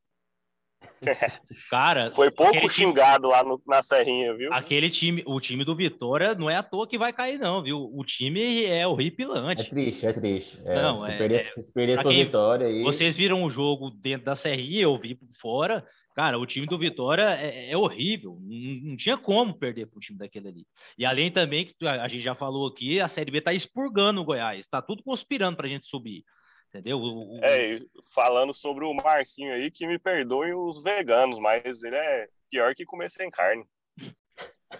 Cara, 1.70 2.10
Foi 2.12 2.30
pouco 2.30 2.56
aquele 2.56 2.72
time- 2.72 2.90
xingado 2.92 3.28
lá 3.28 3.42
no- 3.42 3.60
na 3.66 3.82
Serrinha, 3.82 4.34
viu? 4.34 4.52
Aquele 4.52 4.90
time, 4.90 5.22
o 5.26 5.40
time 5.40 5.64
do 5.64 5.74
Vitória 5.74 6.34
não 6.34 6.48
é 6.50 6.56
à 6.56 6.62
toa 6.62 6.86
que 6.88 6.98
vai 6.98 7.12
cair, 7.12 7.38
não, 7.38 7.62
viu? 7.62 7.78
O 7.92 8.04
time 8.04 8.64
é 8.64 8.78
É 8.80 8.86
horripilante. 8.86 9.68
triste, 9.70 10.06
é 10.06 10.12
triste. 10.12 10.60
É, 10.64 10.82
Não, 10.82 10.98
se 10.98 11.12
é- 11.12 11.16
perder, 11.18 11.52
se 11.56 11.72
perder 11.72 12.02
quem- 12.02 12.24
vitória 12.24 12.66
aí. 12.66 12.82
Vocês 12.82 13.16
viram 13.16 13.42
o 13.44 13.50
jogo 13.50 13.90
dentro 13.90 14.26
da 14.26 14.36
Serrinha, 14.36 14.82
eu 14.82 14.96
vi 14.98 15.14
por 15.14 15.28
fora. 15.40 15.84
Cara, 16.14 16.36
o 16.36 16.44
time 16.46 16.66
do 16.66 16.76
Vitória 16.76 17.22
é, 17.40 17.70
é 17.70 17.76
horrível. 17.76 18.36
Não, 18.40 18.90
não 18.90 18.96
tinha 18.96 19.16
como 19.16 19.54
perder 19.56 19.86
para 19.86 19.98
o 19.98 20.00
time 20.00 20.18
daquele 20.18 20.48
ali. 20.48 20.66
E 20.98 21.04
além 21.06 21.30
também, 21.30 21.64
que 21.66 21.86
a 21.86 22.02
a 22.02 22.08
gente 22.08 22.24
já 22.24 22.34
falou 22.34 22.66
aqui, 22.66 23.00
a 23.00 23.08
Série 23.08 23.30
B 23.30 23.40
tá 23.40 23.52
expurgando 23.52 24.20
o 24.20 24.24
Goiás. 24.24 24.66
Tá 24.68 24.82
tudo 24.82 25.02
conspirando 25.04 25.56
para 25.56 25.66
a 25.66 25.68
gente 25.70 25.86
subir. 25.86 26.24
Entendeu? 26.68 26.98
O- 26.98 27.38
o- 27.38 27.44
É, 27.44 27.80
falando 28.14 28.52
sobre 28.52 28.84
o 28.84 28.92
Marcinho 28.94 29.52
aí, 29.54 29.70
que 29.70 29.86
me 29.86 29.98
perdoem 29.98 30.54
os 30.54 30.82
veganos, 30.82 31.38
mas 31.38 31.82
ele 31.82 31.96
é 31.96 32.28
pior 32.50 32.74
que 32.74 32.84
comer 32.84 33.10
sem 33.10 33.30
carne. 33.30 33.64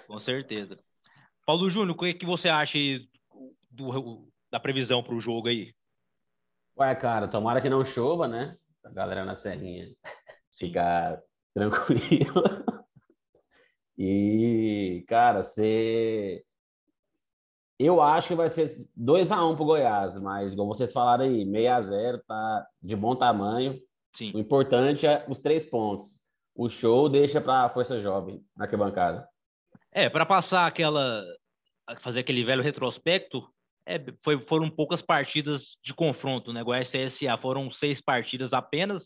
Com 0.06 0.20
certeza. 0.20 0.78
Paulo 1.46 1.70
Júnior, 1.70 1.96
o 1.96 1.98
que, 1.98 2.12
que 2.14 2.26
você 2.26 2.48
acha 2.48 2.78
do- 3.70 4.28
da 4.50 4.60
previsão 4.60 5.02
para 5.02 5.14
o 5.14 5.20
jogo 5.20 5.48
aí? 5.48 5.74
Ué, 6.78 6.94
cara, 6.94 7.26
tomara 7.26 7.60
que 7.60 7.68
não 7.70 7.84
chova, 7.84 8.28
né? 8.28 8.56
A 8.84 8.90
galera 8.90 9.24
na 9.24 9.34
Serrinha 9.34 9.88
ficar 10.58 11.20
tranquila. 11.54 12.64
E, 14.00 15.04
cara, 15.08 15.42
você. 15.42 16.44
Eu 17.78 18.00
acho 18.02 18.28
que 18.28 18.34
vai 18.34 18.48
ser 18.48 18.66
2x1 18.96 19.54
pro 19.54 19.64
Goiás, 19.64 20.18
mas, 20.20 20.52
igual 20.52 20.66
vocês 20.66 20.92
falaram 20.92 21.24
aí, 21.24 21.44
6x0 21.44 22.20
tá 22.26 22.66
de 22.82 22.96
bom 22.96 23.14
tamanho. 23.14 23.80
Sim. 24.16 24.32
O 24.34 24.38
importante 24.38 25.06
é 25.06 25.24
os 25.28 25.38
três 25.38 25.64
pontos. 25.64 26.20
O 26.56 26.68
show 26.68 27.08
deixa 27.08 27.40
pra 27.40 27.68
Força 27.68 28.00
Jovem 28.00 28.42
na 28.56 28.64
arquibancada. 28.64 29.28
É, 29.92 30.08
para 30.10 30.26
passar 30.26 30.66
aquela. 30.66 31.24
fazer 32.02 32.20
aquele 32.20 32.44
velho 32.44 32.62
retrospecto, 32.62 33.48
é, 33.86 33.98
foi- 34.24 34.44
foram 34.46 34.68
poucas 34.68 35.00
partidas 35.00 35.76
de 35.82 35.94
confronto, 35.94 36.52
né? 36.52 36.62
Goiás 36.64 36.88
e 36.92 37.08
CSA 37.08 37.38
foram 37.38 37.70
seis 37.70 38.00
partidas 38.00 38.52
apenas, 38.52 39.04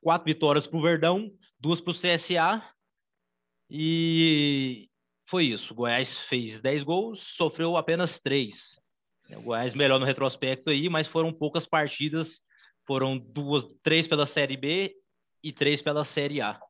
quatro 0.00 0.24
vitórias 0.24 0.66
para 0.66 0.78
o 0.78 0.82
Verdão, 0.82 1.30
duas 1.60 1.80
para 1.80 1.90
o 1.90 1.94
CSA, 1.94 2.62
e 3.68 4.88
foi 5.28 5.46
isso. 5.46 5.72
O 5.72 5.76
Goiás 5.76 6.12
fez 6.28 6.60
10 6.60 6.82
gols, 6.82 7.20
sofreu 7.36 7.76
apenas 7.76 8.18
três. 8.18 8.54
O 9.30 9.42
Goiás 9.42 9.74
melhor 9.74 9.98
no 9.98 10.06
retrospecto 10.06 10.70
aí, 10.70 10.88
mas 10.88 11.08
foram 11.08 11.32
poucas 11.32 11.66
partidas, 11.66 12.28
foram 12.86 13.18
duas, 13.18 13.64
três 13.82 14.06
pela 14.06 14.26
Série 14.26 14.56
B 14.56 14.94
e 15.42 15.52
três 15.52 15.80
pela 15.80 16.04
Série 16.04 16.40
A 16.40 16.60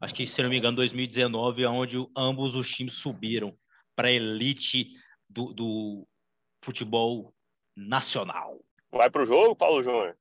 acho 0.00 0.14
que, 0.14 0.26
se 0.26 0.42
não 0.42 0.48
me 0.48 0.58
engano, 0.58 0.76
2019, 0.76 1.66
onde 1.66 1.96
ambos 2.16 2.54
os 2.54 2.68
times 2.70 2.94
subiram 2.94 3.56
para 3.96 4.08
a 4.08 4.12
elite 4.12 4.92
do, 5.28 5.52
do 5.52 6.08
futebol 6.62 7.34
nacional. 7.76 8.60
Vai 8.90 9.10
pro 9.10 9.26
jogo, 9.26 9.56
Paulo 9.56 9.82
Júnior? 9.82 10.16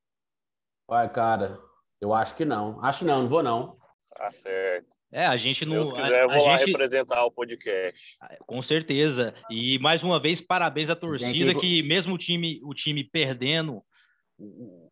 Ué, 0.89 1.07
cara, 1.09 1.59
eu 2.01 2.13
acho 2.13 2.35
que 2.35 2.45
não. 2.45 2.83
Acho 2.83 3.05
não, 3.05 3.21
não 3.21 3.29
vou 3.29 3.43
não. 3.43 3.77
Tá 4.11 4.31
certo. 4.31 4.96
É, 5.17 5.25
a 5.25 5.35
gente 5.35 5.59
Se 5.59 5.65
não. 5.65 5.73
Deus 5.73 5.91
a- 5.91 5.95
quiser, 5.95 6.21
eu 6.23 6.29
a 6.31 6.35
vou 6.35 6.45
lá 6.45 6.57
gente- 6.59 6.67
representar 6.67 7.25
o 7.25 7.31
podcast. 7.31 8.17
Com 8.45 8.61
certeza. 8.61 9.33
E 9.49 9.79
mais 9.79 10.03
uma 10.03 10.19
vez, 10.21 10.39
parabéns 10.39 10.91
à 10.91 10.95
torcida, 10.95 11.53
que- 11.55 11.59
que 11.59 11.81
mesmo 11.83 12.13
o 12.13 12.17
time, 12.19 12.59
o 12.63 12.71
time 12.73 13.03
perdendo, 13.03 13.81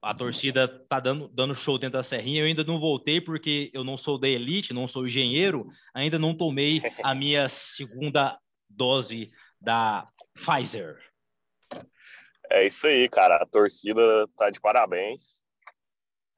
a 0.01 0.15
torcida 0.15 0.67
tá 0.89 0.99
dando, 0.99 1.27
dando 1.27 1.53
show 1.55 1.77
dentro 1.77 1.99
da 1.99 2.03
Serrinha. 2.03 2.41
Eu 2.41 2.47
ainda 2.47 2.63
não 2.63 2.79
voltei 2.79 3.21
porque 3.21 3.69
eu 3.71 3.83
não 3.83 3.99
sou 3.99 4.17
da 4.17 4.27
elite, 4.27 4.73
não 4.73 4.87
sou 4.87 5.07
engenheiro, 5.07 5.67
ainda 5.93 6.17
não 6.17 6.35
tomei 6.35 6.81
a 7.03 7.13
minha 7.15 7.47
segunda 7.47 8.39
dose 8.67 9.29
da 9.61 10.07
Pfizer. 10.33 10.97
É 12.49 12.65
isso 12.65 12.87
aí, 12.87 13.07
cara. 13.09 13.35
A 13.35 13.45
torcida 13.45 14.27
tá 14.35 14.49
de 14.49 14.59
parabéns. 14.59 15.43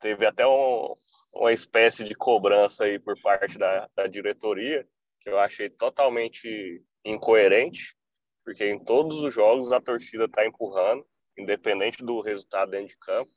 Teve 0.02 0.26
até 0.26 0.46
um- 0.46 0.94
uma 1.40 1.54
espécie 1.54 2.04
de 2.04 2.16
cobrança 2.16 2.86
aí 2.86 3.00
por 3.00 3.20
parte 3.22 3.58
da, 3.58 3.90
da 3.96 4.08
diretoria, 4.08 4.88
que 5.22 5.30
eu 5.30 5.38
achei 5.38 5.70
totalmente 5.70 6.84
incoerente, 7.06 7.96
porque 8.44 8.66
em 8.66 8.80
todos 8.84 9.22
os 9.22 9.34
jogos 9.34 9.72
a 9.72 9.80
torcida 9.80 10.28
tá 10.28 10.46
empurrando, 10.46 11.06
independente 11.38 12.04
do 12.04 12.22
resultado 12.22 12.72
dentro 12.72 12.90
de 12.90 12.98
campo, 12.98 13.32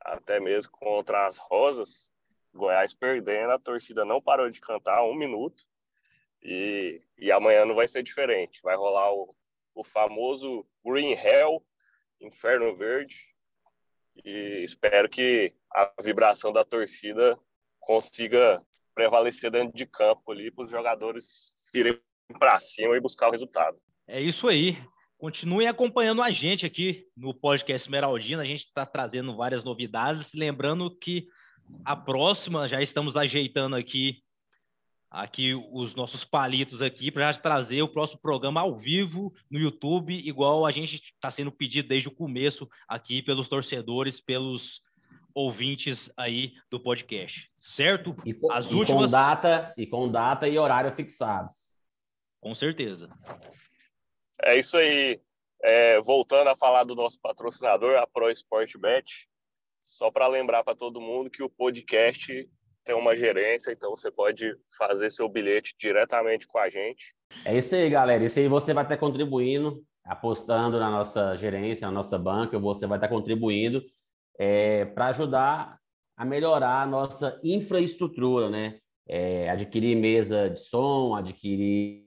até 0.00 0.40
mesmo 0.40 0.72
contra 0.72 1.26
as 1.26 1.36
Rosas, 1.36 2.12
Goiás 2.54 2.94
perdendo, 2.94 3.52
a 3.52 3.58
torcida 3.58 4.04
não 4.04 4.22
parou 4.22 4.50
de 4.50 4.60
cantar 4.60 5.04
um 5.04 5.14
minuto, 5.14 5.64
e, 6.42 7.02
e 7.18 7.32
amanhã 7.32 7.64
não 7.64 7.74
vai 7.74 7.88
ser 7.88 8.02
diferente. 8.02 8.62
Vai 8.62 8.76
rolar 8.76 9.12
o, 9.12 9.34
o 9.74 9.82
famoso 9.82 10.66
Green 10.84 11.12
Hell 11.12 11.64
Inferno 12.20 12.76
Verde. 12.76 13.16
E 14.24 14.62
espero 14.64 15.08
que 15.08 15.52
a 15.76 15.92
vibração 16.02 16.54
da 16.54 16.64
torcida 16.64 17.38
consiga 17.78 18.62
prevalecer 18.94 19.50
dentro 19.50 19.76
de 19.76 19.84
campo 19.84 20.32
ali 20.32 20.50
para 20.50 20.64
os 20.64 20.70
jogadores 20.70 21.52
irem 21.74 22.00
para 22.38 22.58
cima 22.58 22.96
e 22.96 23.00
buscar 23.00 23.28
o 23.28 23.30
resultado. 23.30 23.76
É 24.08 24.18
isso 24.18 24.48
aí. 24.48 24.78
Continuem 25.18 25.68
acompanhando 25.68 26.22
a 26.22 26.30
gente 26.30 26.64
aqui 26.64 27.06
no 27.14 27.34
podcast 27.34 27.86
Esmeraldina. 27.86 28.42
A 28.42 28.46
gente 28.46 28.64
está 28.64 28.86
trazendo 28.86 29.36
várias 29.36 29.64
novidades. 29.64 30.32
Lembrando 30.32 30.90
que 30.96 31.28
a 31.84 31.94
próxima 31.94 32.66
já 32.68 32.80
estamos 32.80 33.14
ajeitando 33.14 33.76
aqui 33.76 34.22
aqui 35.10 35.54
os 35.54 35.94
nossos 35.94 36.24
palitos 36.24 36.82
aqui 36.82 37.10
para 37.10 37.32
trazer 37.34 37.80
o 37.80 37.88
próximo 37.88 38.20
programa 38.20 38.60
ao 38.60 38.76
vivo 38.76 39.32
no 39.50 39.58
YouTube, 39.58 40.12
igual 40.12 40.66
a 40.66 40.72
gente 40.72 40.96
está 40.96 41.30
sendo 41.30 41.52
pedido 41.52 41.88
desde 41.88 42.08
o 42.08 42.14
começo 42.14 42.68
aqui 42.88 43.22
pelos 43.22 43.48
torcedores, 43.48 44.20
pelos 44.20 44.82
ouvintes 45.36 46.10
aí 46.16 46.54
do 46.70 46.80
podcast, 46.80 47.50
certo? 47.60 48.16
E, 48.24 48.32
com, 48.32 48.50
As 48.50 48.64
últimas... 48.72 49.04
com 49.04 49.10
data 49.10 49.74
e 49.76 49.86
com 49.86 50.10
data 50.10 50.48
e 50.48 50.58
horário 50.58 50.90
fixados. 50.90 51.76
Com 52.40 52.54
certeza. 52.54 53.10
É 54.42 54.58
isso 54.58 54.78
aí. 54.78 55.20
É, 55.62 56.00
voltando 56.00 56.48
a 56.48 56.56
falar 56.56 56.84
do 56.84 56.94
nosso 56.94 57.20
patrocinador, 57.20 57.96
a 57.96 58.06
Pro 58.06 58.30
Sport 58.30 58.76
Bet, 58.78 59.28
só 59.84 60.10
para 60.10 60.26
lembrar 60.26 60.64
para 60.64 60.76
todo 60.76 61.00
mundo 61.00 61.30
que 61.30 61.42
o 61.42 61.50
podcast 61.50 62.48
tem 62.84 62.94
uma 62.94 63.16
gerência, 63.16 63.72
então 63.72 63.90
você 63.90 64.10
pode 64.10 64.54
fazer 64.78 65.10
seu 65.10 65.28
bilhete 65.28 65.74
diretamente 65.78 66.46
com 66.46 66.58
a 66.58 66.70
gente. 66.70 67.14
É 67.44 67.56
isso 67.56 67.74
aí, 67.74 67.90
galera. 67.90 68.24
Isso 68.24 68.38
aí 68.38 68.48
você 68.48 68.72
vai 68.72 68.84
estar 68.84 68.96
contribuindo, 68.96 69.84
apostando 70.04 70.78
na 70.78 70.90
nossa 70.90 71.36
gerência, 71.36 71.86
na 71.86 71.92
nossa 71.92 72.18
banca, 72.18 72.58
você 72.58 72.86
vai 72.86 72.96
estar 72.96 73.08
contribuindo 73.08 73.82
é, 74.38 74.84
para 74.84 75.08
ajudar 75.08 75.78
a 76.16 76.24
melhorar 76.24 76.82
a 76.82 76.86
nossa 76.86 77.40
infraestrutura, 77.44 78.48
né? 78.48 78.78
É, 79.08 79.48
adquirir 79.50 79.96
mesa 79.96 80.50
de 80.50 80.60
som, 80.60 81.14
adquirir 81.14 82.06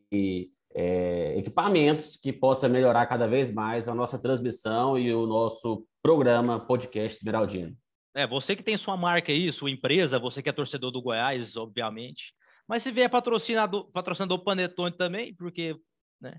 é, 0.74 1.38
equipamentos 1.38 2.16
que 2.16 2.34
possa 2.34 2.68
melhorar 2.68 3.06
cada 3.06 3.28
vez 3.28 3.54
mais 3.54 3.88
a 3.88 3.96
nossa 3.96 4.20
transmissão 4.22 4.98
e 4.98 5.14
o 5.14 5.26
nosso 5.26 5.86
programa 6.02 6.60
podcast 6.60 7.18
Esmeraldino. 7.18 7.76
É, 8.16 8.28
você 8.28 8.56
que 8.56 8.64
tem 8.64 8.78
sua 8.78 8.98
marca 8.98 9.32
aí, 9.32 9.52
sua 9.52 9.72
empresa, 9.72 10.20
você 10.20 10.42
que 10.42 10.50
é 10.50 10.54
torcedor 10.54 10.92
do 10.92 11.02
Goiás, 11.02 11.56
obviamente. 11.56 12.34
Mas 12.68 12.84
se 12.84 12.92
vier 12.92 13.10
patrocinador, 13.10 13.90
patrocinador 13.92 14.44
Panetone 14.44 14.96
também, 14.96 15.34
porque 15.36 15.76
né, 16.22 16.38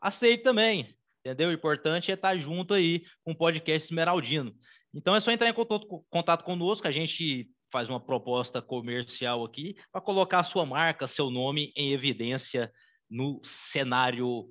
aceito 0.00 0.42
também, 0.42 0.94
entendeu? 1.24 1.48
O 1.48 1.52
importante 1.52 2.10
é 2.10 2.14
estar 2.14 2.36
junto 2.36 2.74
aí 2.74 3.04
com 3.24 3.32
o 3.32 3.36
podcast 3.36 3.86
Esmeraldino. 3.86 4.54
Então 4.94 5.14
é 5.14 5.20
só 5.20 5.30
entrar 5.30 5.48
em 5.48 5.54
contato, 5.54 6.04
contato 6.10 6.44
conosco, 6.44 6.86
a 6.86 6.92
gente 6.92 7.48
faz 7.70 7.88
uma 7.88 7.98
proposta 7.98 8.60
comercial 8.60 9.44
aqui 9.44 9.74
para 9.90 10.00
colocar 10.00 10.40
a 10.40 10.44
sua 10.44 10.66
marca, 10.66 11.06
seu 11.06 11.30
nome 11.30 11.72
em 11.74 11.92
evidência 11.92 12.70
no 13.10 13.40
cenário 13.44 14.48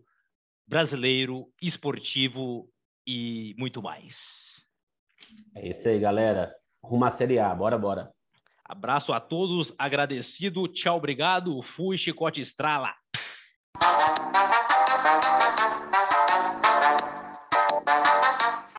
brasileiro, 0.67 1.47
esportivo 1.61 2.67
e 3.05 3.53
muito 3.57 3.81
mais. 3.81 4.17
É 5.55 5.67
isso 5.67 5.87
aí, 5.87 5.99
galera. 5.99 6.53
Rumo 6.83 7.05
à 7.05 7.09
Série 7.09 7.37
A. 7.37 7.53
Bora, 7.53 7.77
bora. 7.77 8.11
Abraço 8.63 9.13
a 9.13 9.19
todos, 9.19 9.73
agradecido. 9.77 10.67
Tchau, 10.67 10.97
obrigado. 10.97 11.61
Fui, 11.61 11.97
Chicote 11.97 12.41
Estrala. 12.41 12.93